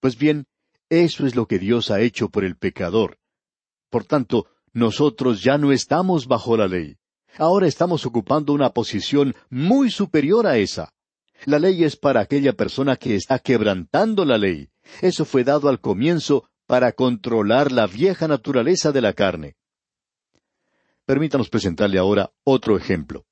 Pues 0.00 0.16
bien, 0.16 0.46
eso 0.88 1.26
es 1.26 1.34
lo 1.34 1.46
que 1.46 1.58
Dios 1.58 1.90
ha 1.90 2.00
hecho 2.00 2.30
por 2.30 2.44
el 2.44 2.56
pecador. 2.56 3.18
Por 3.90 4.04
tanto, 4.04 4.46
nosotros 4.72 5.42
ya 5.42 5.58
no 5.58 5.72
estamos 5.72 6.26
bajo 6.26 6.56
la 6.56 6.68
ley. 6.68 6.97
Ahora 7.36 7.66
estamos 7.66 8.06
ocupando 8.06 8.52
una 8.52 8.70
posición 8.70 9.34
muy 9.50 9.90
superior 9.90 10.46
a 10.46 10.58
esa. 10.58 10.92
La 11.44 11.58
ley 11.58 11.84
es 11.84 11.96
para 11.96 12.20
aquella 12.20 12.52
persona 12.52 12.96
que 12.96 13.14
está 13.14 13.38
quebrantando 13.38 14.24
la 14.24 14.38
ley. 14.38 14.70
Eso 15.02 15.24
fue 15.24 15.44
dado 15.44 15.68
al 15.68 15.80
comienzo 15.80 16.48
para 16.66 16.92
controlar 16.92 17.70
la 17.70 17.86
vieja 17.86 18.26
naturaleza 18.28 18.92
de 18.92 19.00
la 19.00 19.12
carne. 19.12 19.56
Permítanos 21.06 21.48
presentarle 21.48 21.98
ahora 21.98 22.30
otro 22.44 22.76
ejemplo. 22.76 23.24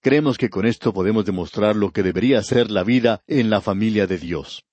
Creemos 0.00 0.36
que 0.36 0.50
con 0.50 0.66
esto 0.66 0.92
podemos 0.92 1.24
demostrar 1.24 1.74
lo 1.74 1.90
que 1.90 2.02
debería 2.02 2.42
ser 2.42 2.70
la 2.70 2.84
vida 2.84 3.22
en 3.26 3.48
la 3.48 3.60
familia 3.60 4.06
de 4.06 4.18
Dios. 4.18 4.64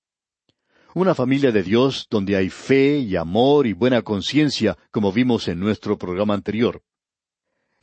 Una 0.94 1.14
familia 1.14 1.50
de 1.52 1.62
Dios 1.62 2.06
donde 2.10 2.36
hay 2.36 2.50
fe 2.50 2.98
y 2.98 3.16
amor 3.16 3.66
y 3.66 3.72
buena 3.72 4.02
conciencia, 4.02 4.76
como 4.90 5.10
vimos 5.10 5.48
en 5.48 5.58
nuestro 5.58 5.96
programa 5.96 6.34
anterior. 6.34 6.82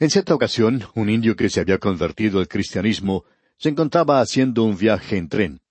En 0.01 0.09
cierta 0.09 0.33
ocasión, 0.33 0.85
un 0.95 1.09
indio 1.09 1.35
que 1.35 1.49
se 1.49 1.59
había 1.59 1.77
convertido 1.77 2.39
al 2.39 2.47
cristianismo 2.47 3.25
se 3.57 3.67
encontraba 3.67 4.21
haciendo 4.21 4.63
un 4.63 4.77
viaje 4.77 5.17
en 5.17 5.27
tren. 5.27 5.61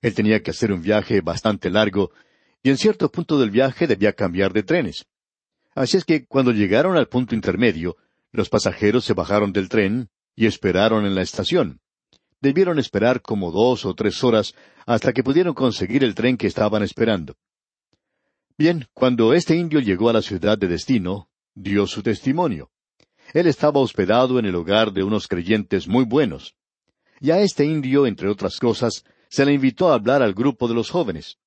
Él 0.00 0.14
tenía 0.14 0.40
que 0.40 0.52
hacer 0.52 0.70
un 0.70 0.82
viaje 0.82 1.20
bastante 1.20 1.68
largo, 1.68 2.12
y 2.62 2.70
en 2.70 2.78
cierto 2.78 3.10
punto 3.10 3.40
del 3.40 3.50
viaje 3.50 3.88
debía 3.88 4.12
cambiar 4.12 4.52
de 4.52 4.62
trenes. 4.62 5.06
Así 5.74 5.96
es 5.96 6.04
que 6.04 6.26
cuando 6.26 6.52
llegaron 6.52 6.96
al 6.96 7.08
punto 7.08 7.34
intermedio, 7.34 7.96
los 8.30 8.48
pasajeros 8.48 9.04
se 9.04 9.14
bajaron 9.14 9.52
del 9.52 9.68
tren 9.68 10.10
y 10.36 10.46
esperaron 10.46 11.04
en 11.04 11.16
la 11.16 11.22
estación. 11.22 11.80
Debieron 12.40 12.78
esperar 12.78 13.20
como 13.20 13.50
dos 13.50 13.84
o 13.84 13.94
tres 13.94 14.22
horas 14.22 14.54
hasta 14.86 15.12
que 15.12 15.24
pudieron 15.24 15.54
conseguir 15.54 16.04
el 16.04 16.14
tren 16.14 16.36
que 16.36 16.46
estaban 16.46 16.84
esperando. 16.84 17.34
Bien, 18.56 18.86
cuando 18.94 19.34
este 19.34 19.56
indio 19.56 19.80
llegó 19.80 20.08
a 20.08 20.12
la 20.12 20.22
ciudad 20.22 20.56
de 20.56 20.68
destino, 20.68 21.28
dio 21.54 21.88
su 21.88 22.04
testimonio. 22.04 22.70
Él 23.32 23.46
estaba 23.46 23.80
hospedado 23.80 24.38
en 24.38 24.46
el 24.46 24.54
hogar 24.54 24.92
de 24.92 25.02
unos 25.02 25.28
creyentes 25.28 25.88
muy 25.88 26.04
buenos. 26.04 26.54
Y 27.20 27.30
a 27.30 27.40
este 27.40 27.64
indio, 27.64 28.06
entre 28.06 28.28
otras 28.28 28.58
cosas, 28.58 29.04
se 29.28 29.44
le 29.44 29.52
invitó 29.52 29.90
a 29.90 29.94
hablar 29.94 30.22
al 30.22 30.34
grupo 30.34 30.68
de 30.68 30.74
los 30.74 30.90
jóvenes. 30.90 31.38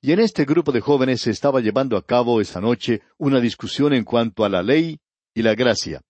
Y 0.00 0.12
en 0.12 0.20
este 0.20 0.44
grupo 0.44 0.72
de 0.72 0.80
jóvenes 0.80 1.22
se 1.22 1.30
estaba 1.30 1.60
llevando 1.60 1.96
a 1.96 2.04
cabo 2.04 2.40
esa 2.40 2.60
noche 2.60 3.02
una 3.18 3.40
discusión 3.40 3.92
en 3.92 4.04
cuanto 4.04 4.44
a 4.44 4.48
la 4.48 4.62
ley 4.62 5.00
y 5.34 5.42
la 5.42 5.54
gracia. 5.54 6.02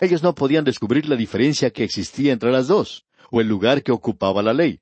Ellos 0.00 0.22
no 0.22 0.34
podían 0.34 0.64
descubrir 0.64 1.08
la 1.08 1.16
diferencia 1.16 1.70
que 1.70 1.84
existía 1.84 2.32
entre 2.32 2.52
las 2.52 2.68
dos, 2.68 3.06
o 3.30 3.40
el 3.40 3.48
lugar 3.48 3.82
que 3.82 3.92
ocupaba 3.92 4.42
la 4.42 4.52
ley. 4.52 4.80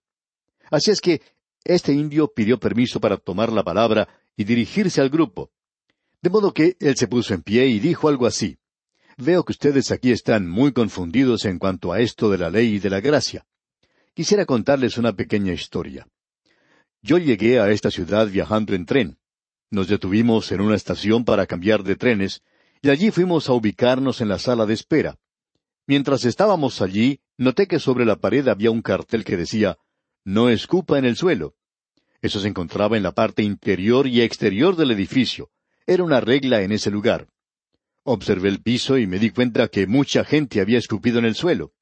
Así 0.71 0.91
es 0.91 1.01
que 1.01 1.23
este 1.65 1.93
indio 1.93 2.29
pidió 2.29 2.59
permiso 2.59 3.01
para 3.01 3.17
tomar 3.17 3.53
la 3.53 3.63
palabra 3.63 4.09
y 4.37 4.45
dirigirse 4.45 5.01
al 5.01 5.09
grupo. 5.09 5.51
De 6.21 6.31
modo 6.31 6.53
que 6.53 6.77
él 6.81 6.97
se 6.97 7.09
puso 7.09 7.35
en 7.35 7.43
pie 7.43 7.67
y 7.67 7.79
dijo 7.79 8.09
algo 8.09 8.27
así. 8.27 8.59
Veo 9.17 9.45
que 9.45 9.53
ustedes 9.53 9.93
aquí 9.93 10.11
están 10.11 10.49
muy 10.49 10.73
confundidos 10.73 11.45
en 11.45 11.59
cuanto 11.59 11.93
a 11.93 12.01
esto 12.01 12.31
de 12.31 12.39
la 12.39 12.51
ley 12.51 12.75
y 12.75 12.79
de 12.81 12.91
la 12.91 13.01
gracia. 13.01 13.47
Quisiera 14.13 14.45
contarles 14.45 14.99
una 14.99 15.13
pequeña 15.13 15.53
historia. 15.53 16.07
Yo 17.03 17.19
llegué 17.19 17.61
a 17.61 17.71
esta 17.71 17.91
ciudad 17.91 18.29
viajando 18.29 18.75
en 18.75 18.87
tren. 18.87 19.19
Nos 19.71 19.89
detuvimos 19.89 20.51
en 20.53 20.61
una 20.61 20.75
estación 20.75 21.25
para 21.25 21.47
cambiar 21.47 21.85
de 21.85 21.97
trenes, 21.97 22.43
y 22.83 22.91
allí 22.91 23.11
fuimos 23.11 23.49
a 23.49 23.53
ubicarnos 23.53 24.21
en 24.21 24.29
la 24.29 24.39
sala 24.39 24.67
de 24.67 24.75
espera. 24.75 25.17
Mientras 25.87 26.25
estábamos 26.25 26.81
allí, 26.81 27.21
noté 27.37 27.67
que 27.67 27.79
sobre 27.79 28.05
la 28.05 28.17
pared 28.17 28.49
había 28.49 28.71
un 28.71 28.83
cartel 28.83 29.25
que 29.25 29.37
decía 29.37 29.79
No 30.25 30.49
escupa 30.49 30.99
en 30.99 31.05
el 31.05 31.17
suelo. 31.17 31.55
Eso 32.21 32.41
se 32.41 32.49
encontraba 32.49 32.97
en 32.97 33.03
la 33.03 33.13
parte 33.13 33.43
interior 33.43 34.07
y 34.07 34.23
exterior 34.23 34.77
del 34.77 34.91
edificio. 34.91 35.51
Era 35.87 36.03
una 36.03 36.21
regla 36.21 36.63
en 36.63 36.73
ese 36.73 36.91
lugar. 36.91 37.29
Observé 38.07 38.51
el 38.51 38.61
piso 38.63 38.99
y 38.99 39.07
me 39.07 39.19
di 39.19 39.31
cuenta 39.31 39.69
que 39.69 39.87
mucha 39.87 40.25
gente 40.25 40.61
había 40.61 40.79
escupido 40.79 41.19
en 41.19 41.25
el 41.25 41.35
suelo. 41.35 41.73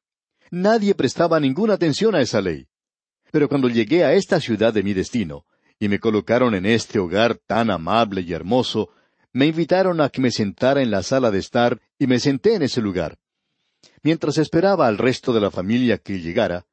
Nadie 0.53 0.95
prestaba 0.95 1.41
ninguna 1.41 1.75
atención 1.75 2.15
a 2.15 2.21
esa 2.21 2.41
ley. 2.41 2.69
Pero 3.33 3.49
cuando 3.49 3.69
llegué 3.69 4.05
a 4.05 4.13
esta 4.13 4.39
ciudad 4.41 4.73
de 4.73 4.85
mi 4.85 4.95
destino, 4.95 5.47
y 5.81 5.89
me 5.89 5.99
colocaron 5.99 6.55
en 6.55 6.65
este 6.65 7.01
hogar 7.01 7.39
tan 7.39 7.71
amable 7.71 8.21
y 8.21 8.33
hermoso, 8.33 8.91
me 9.33 9.47
invitaron 9.47 10.01
a 10.01 10.11
que 10.11 10.21
me 10.21 10.31
sentara 10.31 10.81
en 10.81 10.93
la 10.93 11.03
sala 11.03 11.33
de 11.33 11.41
estar 11.41 11.81
y 11.99 12.07
me 12.07 12.21
senté 12.21 12.55
en 12.55 12.63
ese 12.63 12.81
lugar. 12.81 13.19
Mientras 14.05 14.39
esperaba 14.39 14.87
al 14.87 14.99
resto 14.99 15.33
de 15.33 15.41
la 15.41 15.51
familia 15.51 15.99
que 15.99 16.21
llegara, 16.21 16.67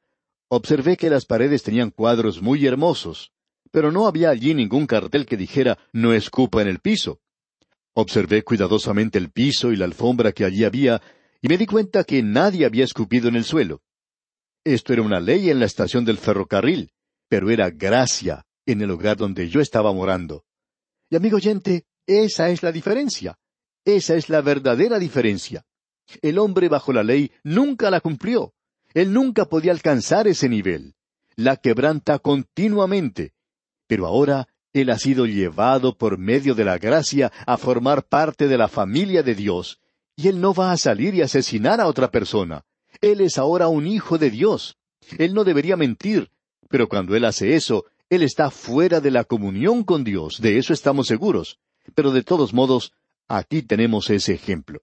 observé 0.48 0.96
que 0.96 1.10
las 1.10 1.26
paredes 1.26 1.64
tenían 1.64 1.90
cuadros 1.90 2.40
muy 2.40 2.68
hermosos, 2.68 3.32
pero 3.72 3.92
no 3.92 4.06
había 4.06 4.30
allí 4.30 4.54
ningún 4.54 4.86
cartel 4.86 5.26
que 5.26 5.38
dijera 5.38 5.80
no 5.92 6.14
escupa 6.14 6.62
en 6.62 6.68
el 6.68 6.80
piso. 6.80 7.20
Observé 8.02 8.44
cuidadosamente 8.44 9.18
el 9.18 9.30
piso 9.30 9.74
y 9.74 9.76
la 9.76 9.84
alfombra 9.84 10.32
que 10.32 10.46
allí 10.46 10.64
había, 10.64 11.02
y 11.42 11.50
me 11.50 11.58
di 11.58 11.66
cuenta 11.66 12.06
que 12.06 12.24
nadie 12.24 12.66
había 12.66 12.86
escupido 12.86 13.28
en 13.28 13.36
el 13.36 13.44
suelo. 13.44 13.82
Esto 14.64 14.94
era 14.94 15.02
una 15.02 15.20
ley 15.20 15.50
en 15.50 15.60
la 15.60 15.66
estación 15.66 16.06
del 16.06 16.18
ferrocarril, 16.18 16.94
pero 17.28 17.50
era 17.50 17.70
gracia 17.72 18.46
en 18.66 18.80
el 18.80 18.88
lugar 18.88 19.18
donde 19.18 19.50
yo 19.50 19.60
estaba 19.60 19.92
morando. 19.92 20.46
Y 21.10 21.18
amigo 21.18 21.36
oyente, 21.36 21.88
esa 22.08 22.50
es 22.50 22.64
la 22.64 22.72
diferencia. 22.72 23.38
Esa 23.84 24.16
es 24.16 24.30
la 24.30 24.40
verdadera 24.40 24.98
diferencia. 24.98 25.66
El 26.22 26.40
hombre 26.40 26.70
bajo 26.70 26.94
la 26.94 27.04
ley 27.04 27.34
nunca 27.44 27.92
la 27.92 28.00
cumplió. 28.00 28.54
Él 28.94 29.12
nunca 29.12 29.44
podía 29.44 29.74
alcanzar 29.74 30.26
ese 30.30 30.48
nivel. 30.48 30.96
La 31.36 31.58
quebranta 31.58 32.20
continuamente. 32.20 33.34
Pero 33.88 34.06
ahora 34.06 34.48
él 34.74 34.90
ha 34.90 35.00
sido 35.00 35.26
llevado 35.26 35.98
por 35.98 36.18
medio 36.18 36.56
de 36.56 36.66
la 36.66 36.78
gracia 36.78 37.32
a 37.46 37.58
formar 37.58 38.04
parte 38.08 38.48
de 38.48 38.58
la 38.58 38.68
familia 38.68 39.24
de 39.24 39.36
Dios. 39.36 39.80
Y 40.16 40.28
él 40.28 40.42
no 40.42 40.54
va 40.54 40.72
a 40.72 40.78
salir 40.78 41.16
y 41.16 41.22
asesinar 41.22 41.80
a 41.82 41.88
otra 41.88 42.12
persona. 42.12 42.64
Él 43.02 43.22
es 43.22 43.38
ahora 43.38 43.68
un 43.68 43.88
hijo 43.88 44.18
de 44.18 44.30
Dios. 44.30 44.78
Él 45.18 45.34
no 45.34 45.44
debería 45.44 45.78
mentir. 45.78 46.30
Pero 46.70 46.88
cuando 46.88 47.16
él 47.16 47.26
hace 47.26 47.56
eso, 47.56 47.86
él 48.10 48.22
está 48.22 48.52
fuera 48.52 49.02
de 49.02 49.12
la 49.12 49.24
comunión 49.24 49.84
con 49.84 50.04
Dios. 50.04 50.40
De 50.42 50.58
eso 50.58 50.74
estamos 50.74 51.08
seguros. 51.08 51.60
Pero 51.96 52.12
de 52.12 52.24
todos 52.24 52.54
modos, 52.54 52.94
aquí 53.28 53.64
tenemos 53.64 54.10
ese 54.10 54.34
ejemplo. 54.34 54.82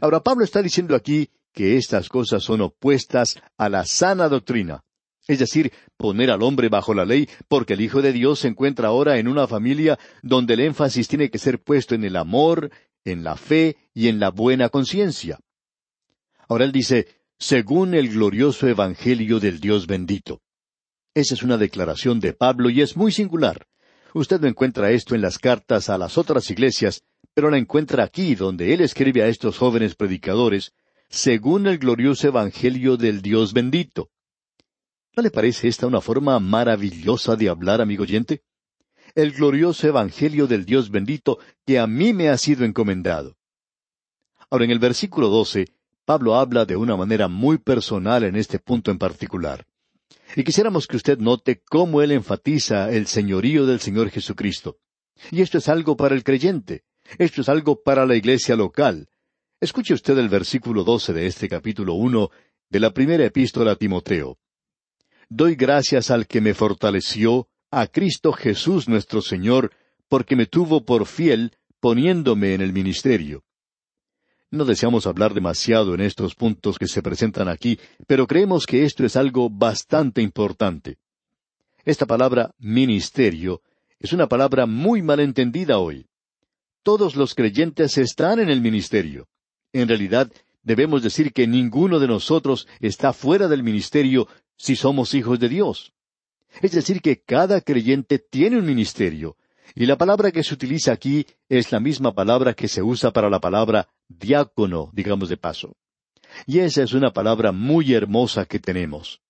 Ahora 0.00 0.20
Pablo 0.20 0.44
está 0.44 0.62
diciendo 0.62 0.94
aquí 0.94 1.30
que 1.52 1.76
estas 1.76 2.08
cosas 2.08 2.42
son 2.44 2.60
opuestas 2.60 3.36
a 3.58 3.68
la 3.68 3.84
sana 3.84 4.28
doctrina, 4.28 4.84
es 5.28 5.38
decir, 5.38 5.72
poner 5.96 6.30
al 6.30 6.42
hombre 6.42 6.68
bajo 6.68 6.94
la 6.94 7.04
ley, 7.04 7.28
porque 7.48 7.74
el 7.74 7.80
Hijo 7.80 8.02
de 8.02 8.12
Dios 8.12 8.40
se 8.40 8.48
encuentra 8.48 8.88
ahora 8.88 9.18
en 9.18 9.28
una 9.28 9.46
familia 9.46 9.98
donde 10.22 10.54
el 10.54 10.60
énfasis 10.60 11.08
tiene 11.08 11.30
que 11.30 11.38
ser 11.38 11.62
puesto 11.62 11.94
en 11.94 12.04
el 12.04 12.16
amor, 12.16 12.70
en 13.04 13.24
la 13.24 13.36
fe 13.36 13.76
y 13.94 14.08
en 14.08 14.18
la 14.20 14.30
buena 14.30 14.68
conciencia. 14.68 15.38
Ahora 16.48 16.64
él 16.64 16.72
dice, 16.72 17.06
según 17.38 17.94
el 17.94 18.08
glorioso 18.08 18.68
Evangelio 18.68 19.40
del 19.40 19.58
Dios 19.58 19.86
bendito. 19.86 20.42
Esa 21.14 21.34
es 21.34 21.42
una 21.42 21.58
declaración 21.58 22.20
de 22.20 22.32
Pablo 22.32 22.70
y 22.70 22.80
es 22.80 22.96
muy 22.96 23.12
singular. 23.12 23.66
Usted 24.14 24.40
no 24.40 24.46
encuentra 24.46 24.92
esto 24.92 25.14
en 25.14 25.22
las 25.22 25.38
cartas 25.38 25.90
a 25.90 25.98
las 25.98 26.18
otras 26.18 26.50
iglesias, 26.50 27.02
pero 27.34 27.50
la 27.50 27.58
encuentra 27.58 28.04
aquí 28.04 28.34
donde 28.34 28.74
él 28.74 28.80
escribe 28.80 29.22
a 29.22 29.26
estos 29.26 29.58
jóvenes 29.58 29.94
predicadores, 29.94 30.72
según 31.08 31.66
el 31.66 31.78
glorioso 31.78 32.28
Evangelio 32.28 32.96
del 32.96 33.22
Dios 33.22 33.52
bendito. 33.52 34.11
¿No 35.14 35.22
le 35.22 35.30
parece 35.30 35.68
esta 35.68 35.86
una 35.86 36.00
forma 36.00 36.38
maravillosa 36.40 37.36
de 37.36 37.50
hablar, 37.50 37.82
amigo 37.82 38.04
oyente? 38.04 38.44
El 39.14 39.32
glorioso 39.32 39.86
Evangelio 39.86 40.46
del 40.46 40.64
Dios 40.64 40.90
bendito 40.90 41.38
que 41.66 41.78
a 41.78 41.86
mí 41.86 42.14
me 42.14 42.30
ha 42.30 42.38
sido 42.38 42.64
encomendado. 42.64 43.36
Ahora, 44.48 44.64
en 44.64 44.70
el 44.70 44.78
versículo 44.78 45.28
doce, 45.28 45.66
Pablo 46.06 46.36
habla 46.36 46.64
de 46.64 46.76
una 46.76 46.96
manera 46.96 47.28
muy 47.28 47.58
personal 47.58 48.24
en 48.24 48.36
este 48.36 48.58
punto 48.58 48.90
en 48.90 48.98
particular. 48.98 49.66
Y 50.34 50.44
quisiéramos 50.44 50.86
que 50.86 50.96
usted 50.96 51.18
note 51.18 51.62
cómo 51.68 52.00
él 52.00 52.10
enfatiza 52.12 52.90
el 52.90 53.06
señorío 53.06 53.66
del 53.66 53.80
Señor 53.80 54.08
Jesucristo. 54.08 54.78
Y 55.30 55.42
esto 55.42 55.58
es 55.58 55.68
algo 55.68 55.94
para 55.94 56.14
el 56.14 56.24
creyente, 56.24 56.84
esto 57.18 57.42
es 57.42 57.50
algo 57.50 57.82
para 57.82 58.06
la 58.06 58.16
iglesia 58.16 58.56
local. 58.56 59.10
Escuche 59.60 59.92
usted 59.92 60.16
el 60.16 60.30
versículo 60.30 60.84
doce 60.84 61.12
de 61.12 61.26
este 61.26 61.50
capítulo 61.50 61.92
uno 61.92 62.30
de 62.70 62.80
la 62.80 62.94
primera 62.94 63.26
epístola 63.26 63.72
a 63.72 63.76
Timoteo. 63.76 64.38
Doy 65.34 65.54
gracias 65.54 66.10
al 66.10 66.26
que 66.26 66.42
me 66.42 66.52
fortaleció, 66.52 67.48
a 67.70 67.86
Cristo 67.86 68.34
Jesús 68.34 68.86
nuestro 68.86 69.22
Señor, 69.22 69.72
porque 70.06 70.36
me 70.36 70.44
tuvo 70.44 70.84
por 70.84 71.06
fiel, 71.06 71.56
poniéndome 71.80 72.52
en 72.52 72.60
el 72.60 72.74
ministerio. 72.74 73.42
No 74.50 74.66
deseamos 74.66 75.06
hablar 75.06 75.32
demasiado 75.32 75.94
en 75.94 76.02
estos 76.02 76.34
puntos 76.34 76.78
que 76.78 76.86
se 76.86 77.00
presentan 77.00 77.48
aquí, 77.48 77.80
pero 78.06 78.26
creemos 78.26 78.66
que 78.66 78.84
esto 78.84 79.06
es 79.06 79.16
algo 79.16 79.48
bastante 79.48 80.20
importante. 80.20 80.98
Esta 81.86 82.04
palabra 82.04 82.54
ministerio 82.58 83.62
es 84.00 84.12
una 84.12 84.28
palabra 84.28 84.66
muy 84.66 85.00
mal 85.00 85.20
entendida 85.20 85.78
hoy. 85.78 86.08
Todos 86.82 87.16
los 87.16 87.34
creyentes 87.34 87.96
están 87.96 88.38
en 88.38 88.50
el 88.50 88.60
ministerio. 88.60 89.28
En 89.72 89.88
realidad, 89.88 90.30
debemos 90.62 91.02
decir 91.02 91.32
que 91.32 91.46
ninguno 91.46 91.98
de 91.98 92.06
nosotros 92.06 92.68
está 92.80 93.14
fuera 93.14 93.48
del 93.48 93.62
ministerio 93.62 94.28
si 94.62 94.76
somos 94.76 95.12
hijos 95.14 95.40
de 95.40 95.48
Dios. 95.48 95.92
Es 96.60 96.70
decir, 96.70 97.00
que 97.02 97.20
cada 97.20 97.60
creyente 97.62 98.20
tiene 98.20 98.58
un 98.58 98.64
ministerio, 98.64 99.36
y 99.74 99.86
la 99.86 99.98
palabra 99.98 100.30
que 100.30 100.44
se 100.44 100.54
utiliza 100.54 100.92
aquí 100.92 101.26
es 101.48 101.72
la 101.72 101.80
misma 101.80 102.14
palabra 102.14 102.54
que 102.54 102.68
se 102.68 102.80
usa 102.80 103.10
para 103.10 103.28
la 103.28 103.40
palabra 103.40 103.88
diácono, 104.08 104.90
digamos 104.92 105.28
de 105.28 105.36
paso. 105.36 105.76
Y 106.46 106.60
esa 106.60 106.84
es 106.84 106.92
una 106.92 107.12
palabra 107.12 107.50
muy 107.50 107.92
hermosa 107.92 108.44
que 108.44 108.60
tenemos. 108.60 109.20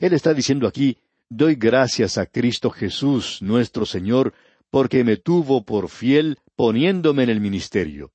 Él 0.00 0.14
está 0.14 0.34
diciendo 0.34 0.66
aquí, 0.66 0.98
doy 1.28 1.54
gracias 1.54 2.18
a 2.18 2.26
Cristo 2.26 2.70
Jesús, 2.70 3.40
nuestro 3.40 3.86
Señor, 3.86 4.34
porque 4.68 5.04
me 5.04 5.16
tuvo 5.16 5.64
por 5.64 5.90
fiel 5.90 6.38
poniéndome 6.56 7.22
en 7.22 7.30
el 7.30 7.40
ministerio. 7.40 8.10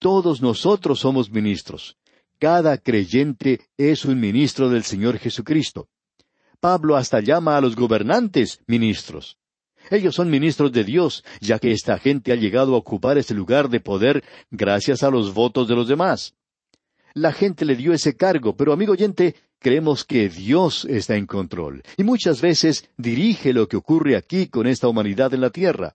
Todos 0.00 0.42
nosotros 0.42 0.98
somos 0.98 1.30
ministros. 1.30 1.96
Cada 2.40 2.78
creyente 2.78 3.60
es 3.76 4.06
un 4.06 4.18
ministro 4.18 4.70
del 4.70 4.82
Señor 4.82 5.18
Jesucristo. 5.18 5.90
Pablo 6.58 6.96
hasta 6.96 7.20
llama 7.20 7.58
a 7.58 7.60
los 7.60 7.76
gobernantes 7.76 8.62
ministros. 8.66 9.36
Ellos 9.90 10.14
son 10.14 10.30
ministros 10.30 10.72
de 10.72 10.82
Dios, 10.84 11.22
ya 11.42 11.58
que 11.58 11.70
esta 11.70 11.98
gente 11.98 12.32
ha 12.32 12.36
llegado 12.36 12.74
a 12.74 12.78
ocupar 12.78 13.18
ese 13.18 13.34
lugar 13.34 13.68
de 13.68 13.80
poder 13.80 14.24
gracias 14.50 15.02
a 15.02 15.10
los 15.10 15.34
votos 15.34 15.68
de 15.68 15.76
los 15.76 15.86
demás. 15.86 16.34
La 17.12 17.32
gente 17.32 17.66
le 17.66 17.76
dio 17.76 17.92
ese 17.92 18.16
cargo, 18.16 18.56
pero 18.56 18.72
amigo 18.72 18.92
oyente, 18.92 19.34
creemos 19.58 20.06
que 20.06 20.30
Dios 20.30 20.86
está 20.86 21.16
en 21.16 21.26
control, 21.26 21.82
y 21.98 22.04
muchas 22.04 22.40
veces 22.40 22.88
dirige 22.96 23.52
lo 23.52 23.68
que 23.68 23.76
ocurre 23.76 24.16
aquí 24.16 24.46
con 24.46 24.66
esta 24.66 24.88
humanidad 24.88 25.34
en 25.34 25.42
la 25.42 25.50
tierra. 25.50 25.94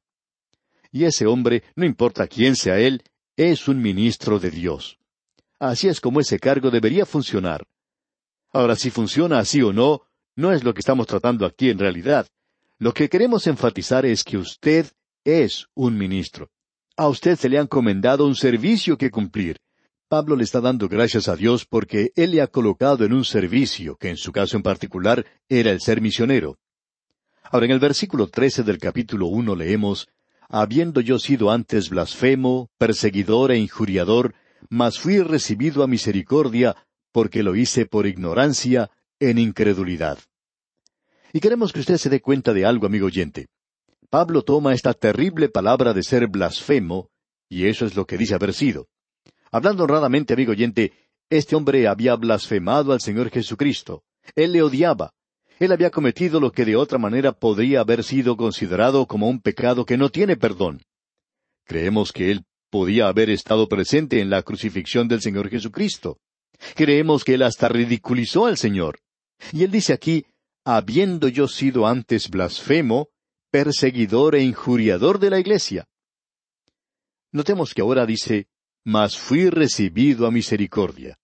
Y 0.92 1.06
ese 1.06 1.25
hombre, 1.25 1.64
no 1.75 1.88
importa 1.88 2.28
quién 2.28 2.56
sea 2.56 2.78
él, 2.78 3.02
es 3.36 3.68
un 3.68 3.82
ministro 3.82 4.38
de 4.38 4.52
Dios. 4.52 5.00
Así 5.60 5.88
es 5.88 6.02
como 6.02 6.20
ese 6.20 6.40
cargo 6.40 6.70
debería 6.70 7.06
funcionar. 7.06 7.66
Ahora, 8.52 8.76
si 8.76 8.90
funciona 8.90 9.40
así 9.40 9.62
o 9.62 9.74
no, 9.74 10.02
no 10.36 10.52
es 10.52 10.64
lo 10.64 10.74
que 10.74 10.80
estamos 10.80 11.08
tratando 11.08 11.46
aquí 11.46 11.70
en 11.70 11.80
realidad. 11.80 12.28
Lo 12.78 12.94
que 12.94 13.10
queremos 13.10 13.48
enfatizar 13.48 14.06
es 14.06 14.24
que 14.24 14.38
usted 14.38 14.88
es 15.24 15.68
un 15.74 15.98
ministro. 15.98 16.50
A 16.98 17.08
usted 17.08 17.38
se 17.38 17.50
le 17.50 17.58
ha 17.58 17.62
encomendado 17.62 18.26
un 18.26 18.36
servicio 18.36 18.98
que 18.98 19.12
cumplir. 19.12 19.60
Pablo 20.08 20.36
le 20.36 20.44
está 20.44 20.62
dando 20.62 20.88
gracias 20.88 21.28
a 21.28 21.36
Dios 21.36 21.66
porque 21.66 22.12
Él 22.16 22.32
le 22.32 22.42
ha 22.42 22.48
colocado 22.48 23.06
en 23.06 23.14
un 23.14 23.26
servicio, 23.26 23.96
que 23.98 24.10
en 24.10 24.18
su 24.18 24.32
caso 24.32 24.56
en 24.56 24.64
particular 24.64 25.26
era 25.50 25.72
el 25.72 25.82
ser 25.82 26.00
misionero. 26.00 26.58
Ahora 27.44 27.66
en 27.66 27.72
el 27.72 27.80
versículo 27.80 28.28
trece 28.28 28.64
del 28.64 28.78
capítulo 28.78 29.28
uno 29.28 29.56
leemos 29.56 30.08
Habiendo 30.48 31.02
yo 31.02 31.18
sido 31.18 31.50
antes 31.50 31.90
blasfemo, 31.90 32.70
perseguidor 32.78 33.52
e 33.52 33.58
injuriador, 33.58 34.36
mas 34.70 35.00
fui 35.00 35.22
recibido 35.22 35.84
a 35.84 35.88
misericordia, 35.88 36.76
porque 37.12 37.44
lo 37.44 37.56
hice 37.56 37.86
por 37.86 38.08
ignorancia, 38.08 38.90
en 39.20 39.38
incredulidad. 39.38 40.20
Y 41.34 41.40
queremos 41.40 41.74
que 41.74 41.80
usted 41.80 41.98
se 41.98 42.10
dé 42.10 42.22
cuenta 42.22 42.54
de 42.54 42.66
algo, 42.66 42.86
amigo 42.86 43.08
oyente. 43.08 43.48
Pablo 44.10 44.44
toma 44.44 44.74
esta 44.74 44.94
terrible 44.94 45.50
palabra 45.50 45.94
de 45.94 46.04
ser 46.04 46.28
blasfemo, 46.28 47.10
y 47.50 47.68
eso 47.68 47.86
es 47.86 47.96
lo 47.96 48.06
que 48.06 48.18
dice 48.18 48.36
haber 48.36 48.54
sido. 48.54 48.88
Hablando 49.52 49.84
honradamente, 49.84 50.34
amigo 50.34 50.52
oyente, 50.52 50.94
este 51.30 51.56
hombre 51.56 51.88
había 51.88 52.16
blasfemado 52.16 52.94
al 52.94 53.02
Señor 53.02 53.30
Jesucristo. 53.30 54.04
Él 54.36 54.52
le 54.52 54.62
odiaba. 54.62 55.14
Él 55.60 55.72
había 55.72 55.90
cometido 55.90 56.40
lo 56.40 56.52
que 56.52 56.66
de 56.66 56.76
otra 56.76 56.98
manera 56.98 57.32
podría 57.32 57.80
haber 57.80 58.04
sido 58.04 58.36
considerado 58.36 59.06
como 59.06 59.30
un 59.30 59.40
pecado 59.40 59.86
que 59.86 59.98
no 59.98 60.10
tiene 60.10 60.36
perdón. 60.36 60.82
Creemos 61.66 62.12
que 62.12 62.32
él 62.32 62.46
podía 62.75 63.08
haber 63.08 63.29
estado 63.29 63.70
presente 63.70 64.20
en 64.20 64.29
la 64.29 64.44
crucifixión 64.44 65.08
del 65.08 65.22
Señor 65.22 65.50
Jesucristo. 65.50 66.20
Creemos 66.75 67.24
que 67.24 67.36
él 67.36 67.44
hasta 67.44 67.70
ridiculizó 67.70 68.48
al 68.48 68.58
Señor. 68.58 69.00
Y 69.53 69.63
él 69.63 69.72
dice 69.72 69.94
aquí, 69.94 70.25
habiendo 70.65 71.29
yo 71.29 71.48
sido 71.48 71.88
antes 71.88 72.29
blasfemo, 72.29 73.08
perseguidor 73.50 74.36
e 74.36 74.44
injuriador 74.44 75.20
de 75.20 75.29
la 75.29 75.39
iglesia. 75.39 75.88
Notemos 77.32 77.74
que 77.74 77.82
ahora 77.82 78.05
dice, 78.05 78.50
mas 78.84 79.17
fui 79.17 79.50
recibido 79.50 80.27
a 80.27 80.32
misericordia. 80.32 81.17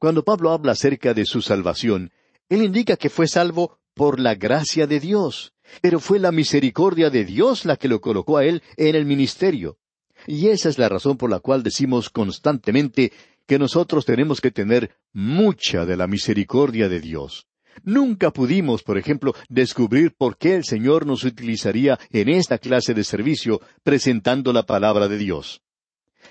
Cuando 0.00 0.24
Pablo 0.24 0.50
habla 0.50 0.72
acerca 0.72 1.14
de 1.14 1.26
su 1.26 1.42
salvación, 1.42 2.10
él 2.48 2.60
indica 2.60 2.96
que 2.96 3.08
fue 3.08 3.28
salvo 3.28 3.78
por 3.94 4.18
la 4.18 4.34
gracia 4.34 4.88
de 4.88 4.98
Dios, 4.98 5.52
pero 5.80 6.00
fue 6.00 6.18
la 6.18 6.32
misericordia 6.32 7.08
de 7.08 7.24
Dios 7.24 7.66
la 7.66 7.76
que 7.76 7.86
lo 7.86 8.00
colocó 8.00 8.36
a 8.36 8.44
él 8.44 8.64
en 8.76 8.96
el 8.96 9.06
ministerio. 9.06 9.78
Y 10.26 10.48
esa 10.48 10.68
es 10.68 10.78
la 10.78 10.88
razón 10.88 11.16
por 11.16 11.30
la 11.30 11.40
cual 11.40 11.62
decimos 11.62 12.10
constantemente 12.10 13.12
que 13.46 13.58
nosotros 13.58 14.04
tenemos 14.04 14.40
que 14.40 14.50
tener 14.50 14.94
mucha 15.12 15.84
de 15.84 15.96
la 15.96 16.06
misericordia 16.06 16.88
de 16.88 17.00
Dios. 17.00 17.46
Nunca 17.84 18.30
pudimos, 18.30 18.82
por 18.82 18.98
ejemplo, 18.98 19.34
descubrir 19.48 20.14
por 20.16 20.36
qué 20.36 20.54
el 20.54 20.64
Señor 20.64 21.06
nos 21.06 21.24
utilizaría 21.24 21.98
en 22.10 22.28
esta 22.28 22.58
clase 22.58 22.94
de 22.94 23.02
servicio 23.02 23.60
presentando 23.82 24.52
la 24.52 24.64
palabra 24.64 25.08
de 25.08 25.18
Dios. 25.18 25.62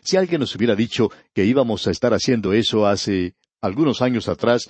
Si 0.03 0.17
alguien 0.17 0.39
nos 0.39 0.55
hubiera 0.55 0.75
dicho 0.75 1.09
que 1.33 1.45
íbamos 1.45 1.87
a 1.87 1.91
estar 1.91 2.13
haciendo 2.13 2.53
eso 2.53 2.87
hace 2.87 3.35
algunos 3.59 4.01
años 4.01 4.29
atrás, 4.29 4.69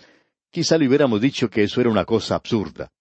quizá 0.50 0.78
le 0.78 0.88
hubiéramos 0.88 1.22
dicho 1.22 1.50
que 1.50 1.64
eso 1.64 1.82
era 1.82 1.90
una 1.90 2.06
cosa 2.06 2.36
absurda. 2.36 2.92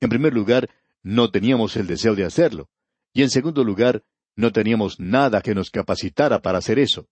En 0.00 0.08
primer 0.08 0.34
lugar, 0.34 0.68
no 1.02 1.30
teníamos 1.30 1.76
el 1.76 1.86
deseo 1.86 2.14
de 2.14 2.24
hacerlo. 2.24 2.68
Y 3.14 3.22
en 3.22 3.30
segundo 3.30 3.62
lugar, 3.62 4.02
no 4.36 4.52
teníamos 4.52 4.98
nada 4.98 5.40
que 5.40 5.54
nos 5.54 5.70
capacitara 5.70 6.40
para 6.40 6.58
hacer 6.58 6.78
eso. 6.78 7.06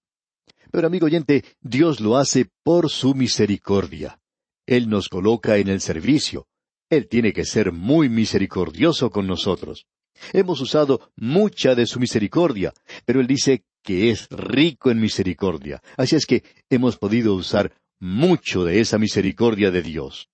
Pero 0.70 0.86
amigo 0.86 1.06
oyente, 1.06 1.44
Dios 1.60 2.00
lo 2.00 2.16
hace 2.16 2.48
por 2.62 2.90
su 2.90 3.14
misericordia. 3.14 4.20
Él 4.66 4.88
nos 4.88 5.08
coloca 5.08 5.56
en 5.56 5.68
el 5.68 5.80
servicio. 5.80 6.46
Él 6.88 7.08
tiene 7.08 7.32
que 7.32 7.44
ser 7.44 7.72
muy 7.72 8.08
misericordioso 8.08 9.10
con 9.10 9.26
nosotros. 9.26 9.86
Hemos 10.32 10.60
usado 10.60 11.12
mucha 11.16 11.74
de 11.74 11.86
su 11.86 11.98
misericordia, 11.98 12.72
pero 13.04 13.20
Él 13.20 13.26
dice 13.26 13.64
que 13.82 14.10
es 14.10 14.28
rico 14.30 14.90
en 14.90 15.00
misericordia. 15.00 15.82
Así 15.96 16.16
es 16.16 16.26
que 16.26 16.44
hemos 16.68 16.98
podido 16.98 17.34
usar 17.34 17.72
mucho 17.98 18.64
de 18.64 18.80
esa 18.80 18.98
misericordia 18.98 19.70
de 19.70 19.82
Dios. 19.82 20.28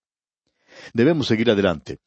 Debemos 0.92 1.26
seguir 1.26 1.50
adelante. 1.50 1.98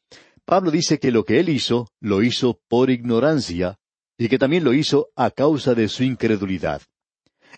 Pablo 0.44 0.70
dice 0.70 0.98
que 0.98 1.12
lo 1.12 1.24
que 1.24 1.38
él 1.38 1.48
hizo, 1.48 1.88
lo 2.00 2.22
hizo 2.22 2.60
por 2.68 2.90
ignorancia, 2.90 3.78
y 4.20 4.28
que 4.28 4.38
también 4.38 4.64
lo 4.64 4.74
hizo 4.74 5.08
a 5.16 5.30
causa 5.30 5.74
de 5.74 5.88
su 5.88 6.04
incredulidad. 6.04 6.82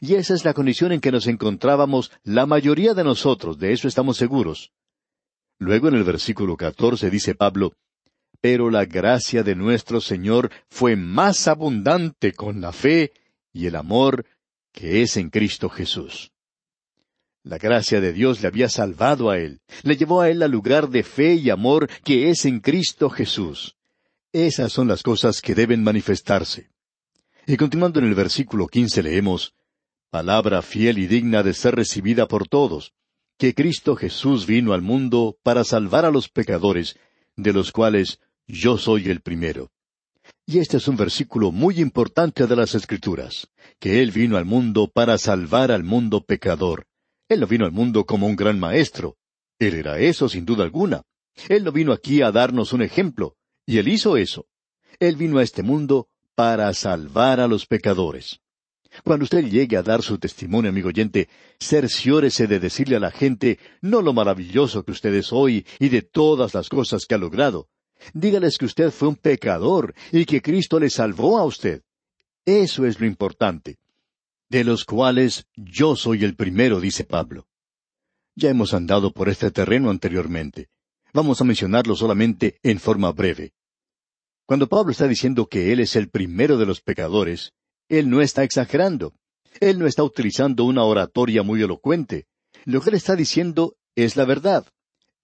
Y 0.01 0.15
esa 0.15 0.33
es 0.33 0.45
la 0.45 0.55
condición 0.55 0.93
en 0.93 1.01
que 1.01 1.11
nos 1.11 1.27
encontrábamos 1.27 2.13
la 2.23 2.47
mayoría 2.47 2.95
de 2.95 3.03
nosotros, 3.03 3.59
de 3.59 3.73
eso 3.73 3.89
estamos 3.89 4.17
seguros. 4.17 4.71
Luego 5.59 5.89
en 5.89 5.95
el 5.95 6.05
versículo 6.05 6.57
catorce 6.57 7.11
dice 7.11 7.35
Pablo, 7.35 7.73
Pero 8.41 8.71
la 8.71 8.85
gracia 8.85 9.43
de 9.43 9.57
nuestro 9.57 10.01
Señor 10.01 10.53
fue 10.71 10.95
más 10.95 11.49
abundante 11.49 12.33
con 12.33 12.61
la 12.61 12.71
fe 12.71 13.13
y 13.53 13.67
el 13.67 13.75
amor 13.75 14.25
que 14.71 15.03
es 15.03 15.17
en 15.17 15.31
Cristo 15.31 15.69
Jesús. 15.69 16.31
La 17.43 17.59
gracia 17.59 18.01
de 18.01 18.13
Dios 18.13 18.41
le 18.41 18.47
había 18.47 18.69
salvado 18.69 19.31
a 19.31 19.39
él, 19.39 19.59
le 19.83 19.97
llevó 19.97 20.21
a 20.21 20.31
él 20.31 20.45
al 20.45 20.53
lugar 20.53 20.91
de 20.91 21.03
fe 21.03 21.35
y 21.35 21.51
amor 21.51 21.91
que 22.05 22.31
es 22.31 22.45
en 22.45 22.61
Cristo 22.61 23.11
Jesús. 23.11 23.75
Esas 24.33 24.73
son 24.73 24.89
las 24.89 25.03
cosas 25.03 25.43
que 25.43 25.55
deben 25.55 25.85
manifestarse. 25.85 26.71
Y 27.47 27.59
continuando 27.59 28.01
en 28.01 28.07
el 28.07 28.15
versículo 28.15 28.67
quince 28.67 29.03
leemos, 29.03 29.55
Palabra 30.11 30.63
fiel 30.63 30.99
y 30.99 31.07
digna 31.07 31.43
de 31.43 31.53
ser 31.53 31.75
recibida 31.75 32.27
por 32.29 32.49
todos, 32.49 32.95
que 33.39 33.55
Cristo 33.55 33.95
Jesús 33.95 34.47
vino 34.47 34.73
al 34.73 34.81
mundo 34.81 35.37
para 35.43 35.65
salvar 35.65 36.07
a 36.07 36.11
los 36.11 36.31
pecadores, 36.31 36.99
de 37.37 37.53
los 37.53 37.73
cuales 37.73 38.21
yo 38.47 38.79
soy 38.79 39.11
el 39.11 39.21
primero. 39.21 39.71
Y 40.47 40.61
este 40.61 40.79
es 40.79 40.89
un 40.89 40.97
versículo 40.97 41.53
muy 41.53 41.81
importante 41.81 42.47
de 42.47 42.57
las 42.57 42.75
Escrituras, 42.75 43.49
que 43.79 44.03
Él 44.03 44.13
vino 44.13 44.39
al 44.39 44.47
mundo 44.47 44.89
para 44.89 45.19
salvar 45.19 45.71
al 45.71 45.85
mundo 45.85 46.25
pecador. 46.25 46.87
Él 47.29 47.41
no 47.41 47.47
vino 47.47 47.67
al 47.67 47.73
mundo 47.73 48.07
como 48.07 48.27
un 48.27 48.37
gran 48.37 48.59
maestro. 48.59 49.17
Él 49.59 49.75
era 49.75 49.99
eso, 49.99 50.29
sin 50.29 50.47
duda 50.47 50.65
alguna. 50.65 51.03
Él 51.49 51.65
no 51.65 51.73
vino 51.73 51.93
aquí 51.93 52.23
a 52.23 52.31
darnos 52.31 52.73
un 52.73 52.83
ejemplo, 52.83 53.37
y 53.67 53.79
Él 53.79 53.89
hizo 53.89 54.17
eso. 54.17 54.47
Él 54.99 55.17
vino 55.17 55.39
a 55.39 55.43
este 55.43 55.63
mundo 55.63 56.09
para 56.35 56.73
salvar 56.75 57.41
a 57.41 57.47
los 57.47 57.67
pecadores. 57.67 58.41
Cuando 59.05 59.25
usted 59.25 59.45
llegue 59.45 59.77
a 59.77 59.83
dar 59.83 60.03
su 60.03 60.19
testimonio, 60.19 60.71
amigo 60.71 60.89
oyente, 60.89 61.29
cerciórese 61.59 62.47
de 62.47 62.61
decirle 62.61 62.97
a 62.97 63.01
la 63.01 63.11
gente 63.11 63.59
no 63.81 64.03
lo 64.03 64.13
maravilloso 64.13 64.85
que 64.85 64.93
usted 64.93 65.15
es 65.15 65.33
hoy 65.33 65.67
y 65.79 65.89
de 65.89 66.03
todas 66.03 66.55
las 66.55 66.69
cosas 66.69 67.07
que 67.07 67.15
ha 67.15 67.19
logrado. 67.19 67.69
Dígales 68.13 68.59
que 68.59 68.67
usted 68.67 68.91
fue 68.91 69.09
un 69.09 69.17
pecador 69.17 69.95
y 70.11 70.25
que 70.27 70.43
Cristo 70.43 70.79
le 70.79 70.91
salvó 70.91 71.39
a 71.39 71.45
usted. 71.45 71.83
Eso 72.45 72.85
es 72.85 73.01
lo 73.01 73.07
importante 73.07 73.79
de 74.53 74.65
los 74.65 74.85
cuales 74.85 75.47
yo 75.57 75.97
soy 75.97 76.25
el 76.25 76.37
primero, 76.37 76.79
dice 76.79 77.05
Pablo. 77.05 77.47
Ya 78.35 78.51
hemos 78.51 78.75
andado 78.75 79.11
por 79.11 79.31
este 79.31 79.51
terreno 79.51 79.89
anteriormente. 79.89 80.69
Vamos 81.13 81.41
a 81.41 81.45
mencionarlo 81.45 81.95
solamente 81.95 82.59
en 82.63 82.79
forma 82.79 83.13
breve. 83.13 83.53
Cuando 84.47 84.69
Pablo 84.69 84.93
está 84.93 85.07
diciendo 85.07 85.47
que 85.47 85.73
Él 85.73 85.81
es 85.81 85.97
el 85.97 86.09
primero 86.09 86.59
de 86.59 86.67
los 86.67 86.81
pecadores, 86.81 87.53
Él 87.89 88.11
no 88.11 88.21
está 88.21 88.45
exagerando. 88.45 89.15
Él 89.61 89.79
no 89.79 89.87
está 89.87 90.03
utilizando 90.03 90.65
una 90.65 90.85
oratoria 90.85 91.43
muy 91.43 91.63
elocuente. 91.63 92.27
Lo 92.65 92.81
que 92.81 92.91
Él 92.91 92.97
está 92.97 93.17
diciendo 93.17 93.77
es 93.95 94.17
la 94.17 94.25
verdad. 94.25 94.67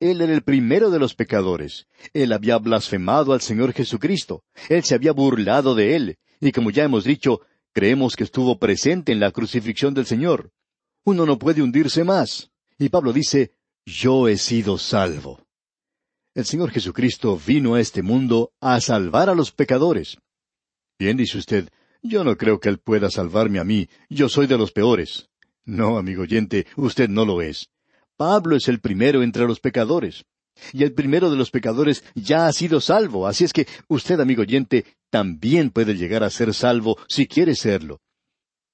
Él 0.00 0.20
era 0.20 0.32
el 0.32 0.42
primero 0.42 0.90
de 0.90 0.98
los 0.98 1.14
pecadores. 1.14 1.86
Él 2.12 2.32
había 2.32 2.58
blasfemado 2.58 3.32
al 3.32 3.40
Señor 3.40 3.72
Jesucristo. 3.72 4.44
Él 4.68 4.84
se 4.84 4.94
había 4.94 5.12
burlado 5.12 5.74
de 5.74 5.96
Él. 5.96 6.18
Y 6.40 6.52
como 6.52 6.70
ya 6.70 6.84
hemos 6.84 7.04
dicho, 7.04 7.40
Creemos 7.78 8.16
que 8.16 8.24
estuvo 8.24 8.58
presente 8.58 9.12
en 9.12 9.20
la 9.20 9.30
crucifixión 9.30 9.94
del 9.94 10.04
Señor. 10.04 10.50
Uno 11.04 11.26
no 11.26 11.38
puede 11.38 11.62
hundirse 11.62 12.02
más. 12.02 12.50
Y 12.76 12.88
Pablo 12.88 13.12
dice, 13.12 13.52
yo 13.86 14.26
he 14.26 14.36
sido 14.36 14.78
salvo. 14.78 15.46
El 16.38 16.44
Señor 16.44 16.70
Jesucristo 16.70 17.36
vino 17.44 17.74
a 17.74 17.80
este 17.80 18.00
mundo 18.00 18.52
a 18.60 18.80
salvar 18.80 19.28
a 19.28 19.34
los 19.34 19.50
pecadores. 19.50 20.18
Bien, 20.96 21.16
dice 21.16 21.36
usted, 21.36 21.68
yo 22.00 22.22
no 22.22 22.36
creo 22.36 22.60
que 22.60 22.68
Él 22.68 22.78
pueda 22.78 23.10
salvarme 23.10 23.58
a 23.58 23.64
mí, 23.64 23.88
yo 24.08 24.28
soy 24.28 24.46
de 24.46 24.56
los 24.56 24.70
peores. 24.70 25.30
No, 25.64 25.98
amigo 25.98 26.22
oyente, 26.22 26.68
usted 26.76 27.08
no 27.08 27.24
lo 27.24 27.42
es. 27.42 27.70
Pablo 28.16 28.54
es 28.54 28.68
el 28.68 28.78
primero 28.78 29.24
entre 29.24 29.48
los 29.48 29.58
pecadores. 29.58 30.26
Y 30.72 30.84
el 30.84 30.94
primero 30.94 31.28
de 31.28 31.36
los 31.36 31.50
pecadores 31.50 32.04
ya 32.14 32.46
ha 32.46 32.52
sido 32.52 32.80
salvo, 32.80 33.26
así 33.26 33.42
es 33.42 33.52
que 33.52 33.66
usted, 33.88 34.20
amigo 34.20 34.42
oyente, 34.42 34.84
también 35.10 35.70
puede 35.70 35.96
llegar 35.96 36.22
a 36.22 36.30
ser 36.30 36.54
salvo 36.54 36.98
si 37.08 37.26
quiere 37.26 37.56
serlo. 37.56 37.98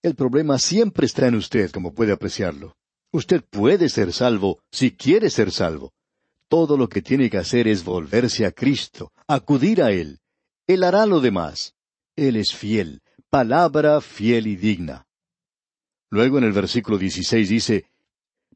El 0.03 0.15
problema 0.17 0.59
siempre 0.59 1.07
está 1.07 1.29
en 1.29 1.37
usted, 1.37 1.71
como 1.71 1.95
puede 1.95 2.13
apreciarlo. 2.13 2.77
Usted 3.11 3.43
puede 3.43 3.89
ser 3.89 4.13
salvo 4.13 4.61
si 4.71 4.91
quiere 4.91 5.31
ser 5.31 5.51
salvo. 5.51 5.95
Todo 6.55 6.77
lo 6.77 6.89
que 6.89 7.03
tiene 7.03 7.29
que 7.29 7.39
hacer 7.39 7.67
es 7.67 7.83
volverse 7.83 8.47
a 8.47 8.53
Cristo, 8.53 9.11
acudir 9.27 9.83
a 9.83 9.91
Él. 9.91 10.21
Él 10.69 10.85
hará 10.85 11.05
lo 11.05 11.21
demás. 11.21 11.75
Él 12.15 12.37
es 12.37 12.55
fiel, 12.55 13.03
palabra 13.29 14.01
fiel 14.01 14.47
y 14.47 14.55
digna. 14.55 15.05
Luego 16.11 16.39
en 16.39 16.45
el 16.45 16.53
versículo 16.53 16.97
16 16.97 17.49
dice, 17.49 17.87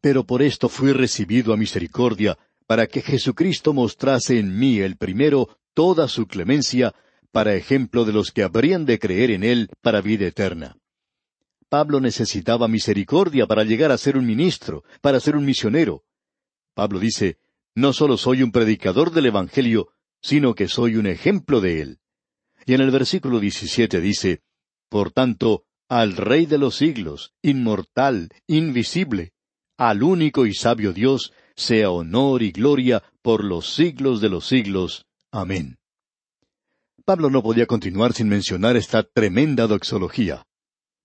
Pero 0.00 0.22
por 0.22 0.42
esto 0.42 0.68
fui 0.68 0.92
recibido 0.92 1.52
a 1.52 1.56
misericordia, 1.56 2.38
para 2.68 2.86
que 2.86 3.02
Jesucristo 3.02 3.74
mostrase 3.74 4.38
en 4.38 4.56
mí 4.56 4.78
el 4.78 4.96
primero 4.96 5.58
toda 5.74 6.06
su 6.06 6.28
clemencia, 6.28 6.94
para 7.32 7.56
ejemplo 7.56 8.04
de 8.04 8.12
los 8.12 8.30
que 8.30 8.44
habrían 8.44 8.86
de 8.86 9.00
creer 9.00 9.32
en 9.32 9.42
Él 9.42 9.70
para 9.82 10.02
vida 10.02 10.24
eterna. 10.24 10.76
Pablo 11.68 11.98
necesitaba 11.98 12.68
misericordia 12.68 13.48
para 13.48 13.64
llegar 13.64 13.90
a 13.90 13.98
ser 13.98 14.16
un 14.16 14.24
ministro, 14.24 14.84
para 15.00 15.18
ser 15.18 15.34
un 15.34 15.44
misionero. 15.44 16.04
Pablo 16.74 17.00
dice, 17.00 17.38
no 17.78 17.92
solo 17.92 18.16
soy 18.16 18.42
un 18.42 18.50
predicador 18.50 19.12
del 19.12 19.26
Evangelio, 19.26 19.88
sino 20.20 20.54
que 20.54 20.66
soy 20.66 20.96
un 20.96 21.06
ejemplo 21.06 21.60
de 21.60 21.80
él. 21.80 22.00
Y 22.66 22.74
en 22.74 22.80
el 22.80 22.90
versículo 22.90 23.38
17 23.38 24.00
dice, 24.00 24.42
Por 24.88 25.12
tanto, 25.12 25.64
al 25.88 26.16
Rey 26.16 26.46
de 26.46 26.58
los 26.58 26.76
siglos, 26.76 27.34
inmortal, 27.40 28.30
invisible, 28.48 29.32
al 29.76 30.02
único 30.02 30.44
y 30.44 30.54
sabio 30.54 30.92
Dios, 30.92 31.32
sea 31.54 31.90
honor 31.90 32.42
y 32.42 32.50
gloria 32.50 33.04
por 33.22 33.44
los 33.44 33.72
siglos 33.72 34.20
de 34.20 34.28
los 34.28 34.46
siglos. 34.46 35.06
Amén. 35.30 35.78
Pablo 37.04 37.30
no 37.30 37.42
podía 37.44 37.66
continuar 37.66 38.12
sin 38.12 38.28
mencionar 38.28 38.76
esta 38.76 39.04
tremenda 39.04 39.68
doxología. 39.68 40.44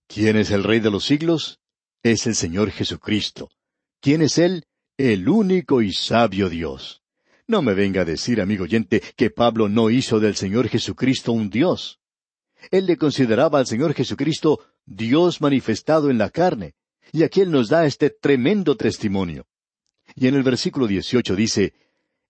¿Quién 0.07 0.37
es 0.37 0.49
el 0.49 0.63
Rey 0.63 0.79
de 0.79 0.89
los 0.89 1.05
siglos? 1.05 1.59
Es 2.01 2.25
el 2.25 2.33
Señor 2.33 2.71
Jesucristo. 2.71 3.51
¿Quién 4.01 4.23
es 4.23 4.37
Él? 4.39 4.65
El 4.97 5.27
único 5.27 5.81
y 5.81 5.91
sabio 5.91 6.49
Dios. 6.49 7.01
No 7.47 7.63
me 7.63 7.73
venga 7.73 8.01
a 8.01 8.05
decir, 8.05 8.39
amigo 8.39 8.65
oyente, 8.65 9.01
que 9.15 9.31
Pablo 9.31 9.67
no 9.67 9.89
hizo 9.89 10.19
del 10.19 10.35
Señor 10.35 10.69
Jesucristo 10.69 11.31
un 11.31 11.49
Dios. 11.49 11.99
Él 12.69 12.85
le 12.85 12.95
consideraba 12.95 13.57
al 13.57 13.65
Señor 13.65 13.95
Jesucristo 13.95 14.59
Dios 14.85 15.41
manifestado 15.41 16.11
en 16.11 16.19
la 16.19 16.29
carne, 16.29 16.75
y 17.11 17.23
aquí 17.23 17.41
Él 17.41 17.49
nos 17.49 17.69
da 17.69 17.87
este 17.87 18.11
tremendo 18.11 18.77
testimonio. 18.77 19.47
Y 20.15 20.27
en 20.27 20.35
el 20.35 20.43
versículo 20.43 20.85
18 20.85 21.35
dice, 21.35 21.73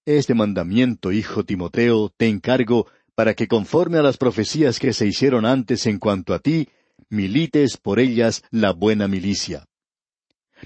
Este 0.05 0.33
mandamiento, 0.33 1.11
hijo 1.11 1.43
Timoteo, 1.43 2.13
te 2.15 2.27
encargo 2.27 2.87
para 3.13 3.33
que 3.33 3.49
conforme 3.49 3.97
a 3.97 4.01
las 4.03 4.15
profecías 4.15 4.79
que 4.79 4.93
se 4.93 5.05
hicieron 5.05 5.45
antes 5.45 5.85
en 5.85 5.99
cuanto 5.99 6.33
a 6.33 6.39
ti, 6.39 6.69
milites 7.09 7.75
por 7.75 7.99
ellas 7.99 8.41
la 8.51 8.71
buena 8.71 9.09
milicia. 9.09 9.67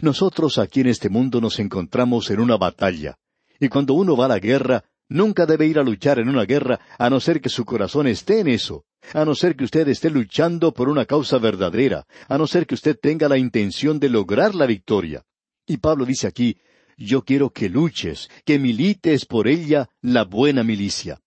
Nosotros 0.01 0.57
aquí 0.57 0.81
en 0.81 0.87
este 0.87 1.09
mundo 1.09 1.41
nos 1.41 1.59
encontramos 1.59 2.29
en 2.29 2.39
una 2.39 2.57
batalla, 2.57 3.17
y 3.59 3.67
cuando 3.69 3.93
uno 3.93 4.15
va 4.15 4.25
a 4.25 4.29
la 4.29 4.39
guerra, 4.39 4.83
nunca 5.09 5.45
debe 5.45 5.67
ir 5.67 5.79
a 5.79 5.83
luchar 5.83 6.19
en 6.19 6.29
una 6.29 6.45
guerra 6.45 6.79
a 6.97 7.09
no 7.09 7.19
ser 7.19 7.41
que 7.41 7.49
su 7.49 7.65
corazón 7.65 8.07
esté 8.07 8.39
en 8.39 8.47
eso, 8.47 8.85
a 9.13 9.25
no 9.25 9.35
ser 9.35 9.55
que 9.55 9.63
usted 9.63 9.87
esté 9.87 10.09
luchando 10.09 10.73
por 10.73 10.89
una 10.89 11.05
causa 11.05 11.37
verdadera, 11.37 12.05
a 12.27 12.37
no 12.37 12.47
ser 12.47 12.67
que 12.67 12.75
usted 12.75 12.97
tenga 12.99 13.27
la 13.27 13.37
intención 13.37 13.99
de 13.99 14.09
lograr 14.09 14.53
la 14.53 14.65
victoria. 14.65 15.23
Y 15.65 15.77
Pablo 15.77 16.05
dice 16.05 16.27
aquí, 16.27 16.57
yo 16.97 17.23
quiero 17.23 17.51
que 17.51 17.69
luches, 17.69 18.29
que 18.43 18.59
milites 18.59 19.25
por 19.25 19.47
ella 19.47 19.89
la 20.01 20.23
buena 20.23 20.63
milicia. 20.63 21.21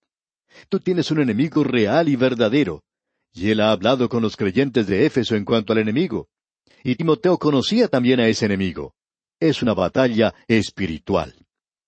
Tú 0.69 0.79
tienes 0.79 1.11
un 1.11 1.21
enemigo 1.21 1.63
real 1.63 2.09
y 2.09 2.15
verdadero. 2.15 2.83
Y 3.33 3.49
él 3.49 3.61
ha 3.61 3.71
hablado 3.71 4.09
con 4.09 4.21
los 4.21 4.35
creyentes 4.35 4.87
de 4.87 5.05
Éfeso 5.05 5.35
en 5.35 5.45
cuanto 5.45 5.71
al 5.71 5.79
enemigo. 5.79 6.27
Y 6.83 6.95
Timoteo 6.95 7.37
conocía 7.37 7.87
también 7.87 8.19
a 8.19 8.27
ese 8.27 8.45
enemigo. 8.45 8.95
Es 9.39 9.61
una 9.61 9.73
batalla 9.73 10.33
espiritual. 10.47 11.33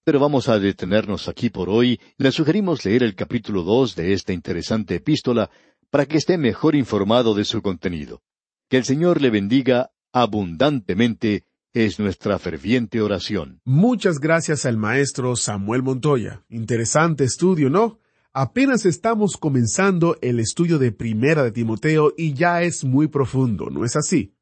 Pero 0.03 0.19
vamos 0.19 0.49
a 0.49 0.59
detenernos 0.59 1.27
aquí 1.27 1.49
por 1.49 1.69
hoy. 1.69 1.99
Le 2.17 2.31
sugerimos 2.31 2.83
leer 2.83 3.03
el 3.03 3.15
capítulo 3.15 3.63
dos 3.63 3.95
de 3.95 4.13
esta 4.13 4.33
interesante 4.33 4.95
epístola 4.95 5.49
para 5.89 6.05
que 6.05 6.17
esté 6.17 6.37
mejor 6.37 6.75
informado 6.75 7.33
de 7.33 7.45
su 7.45 7.61
contenido. 7.61 8.21
Que 8.69 8.77
el 8.77 8.83
Señor 8.83 9.21
le 9.21 9.29
bendiga 9.29 9.91
abundantemente 10.11 11.45
es 11.73 11.99
nuestra 11.99 12.37
ferviente 12.37 13.01
oración. 13.01 13.59
Muchas 13.65 14.19
gracias 14.19 14.65
al 14.65 14.77
maestro 14.77 15.35
Samuel 15.35 15.81
Montoya. 15.81 16.43
Interesante 16.49 17.23
estudio, 17.23 17.69
¿no? 17.69 17.99
Apenas 18.31 18.85
estamos 18.85 19.37
comenzando 19.37 20.17
el 20.21 20.39
estudio 20.39 20.79
de 20.79 20.91
Primera 20.91 21.43
de 21.43 21.51
Timoteo 21.51 22.13
y 22.17 22.33
ya 22.33 22.61
es 22.61 22.83
muy 22.83 23.07
profundo, 23.07 23.69
¿no 23.69 23.85
es 23.85 23.95
así? 23.95 24.33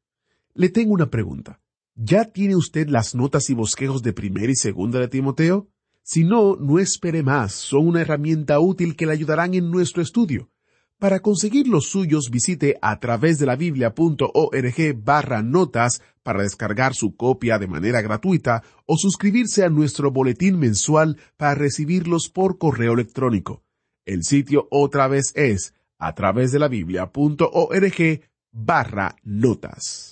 Le 0.54 0.68
tengo 0.68 0.92
una 0.92 1.08
pregunta. 1.08 1.60
¿Ya 1.94 2.26
tiene 2.26 2.56
usted 2.56 2.88
las 2.88 3.14
notas 3.14 3.48
y 3.48 3.54
bosquejos 3.54 4.02
de 4.02 4.12
Primera 4.12 4.52
y 4.52 4.54
Segunda 4.54 5.00
de 5.00 5.08
Timoteo? 5.08 5.68
Si 6.02 6.24
no, 6.24 6.56
no 6.56 6.78
espere 6.78 7.22
más, 7.22 7.52
son 7.52 7.86
una 7.86 8.02
herramienta 8.02 8.60
útil 8.60 8.94
que 8.94 9.06
le 9.06 9.12
ayudarán 9.12 9.54
en 9.54 9.70
nuestro 9.70 10.02
estudio. 10.02 10.50
Para 10.98 11.20
conseguir 11.20 11.68
los 11.68 11.86
suyos 11.86 12.28
visite 12.30 12.76
a 12.82 13.00
través 13.00 13.38
de 13.38 13.46
la 13.46 13.56
biblia.org 13.56 15.02
barra 15.02 15.42
notas 15.42 16.02
para 16.22 16.42
descargar 16.42 16.94
su 16.94 17.16
copia 17.16 17.58
de 17.58 17.66
manera 17.66 18.02
gratuita 18.02 18.62
o 18.84 18.96
suscribirse 18.98 19.64
a 19.64 19.70
nuestro 19.70 20.10
boletín 20.10 20.58
mensual 20.58 21.16
para 21.38 21.54
recibirlos 21.54 22.28
por 22.28 22.58
correo 22.58 22.92
electrónico. 22.92 23.64
El 24.04 24.22
sitio 24.22 24.68
otra 24.70 25.08
vez 25.08 25.32
es 25.34 25.74
a 25.98 26.14
través 26.14 26.52
de 26.52 26.58
la 26.58 26.68
biblia.org 26.68 28.20
barra 28.52 29.16
notas. 29.24 30.11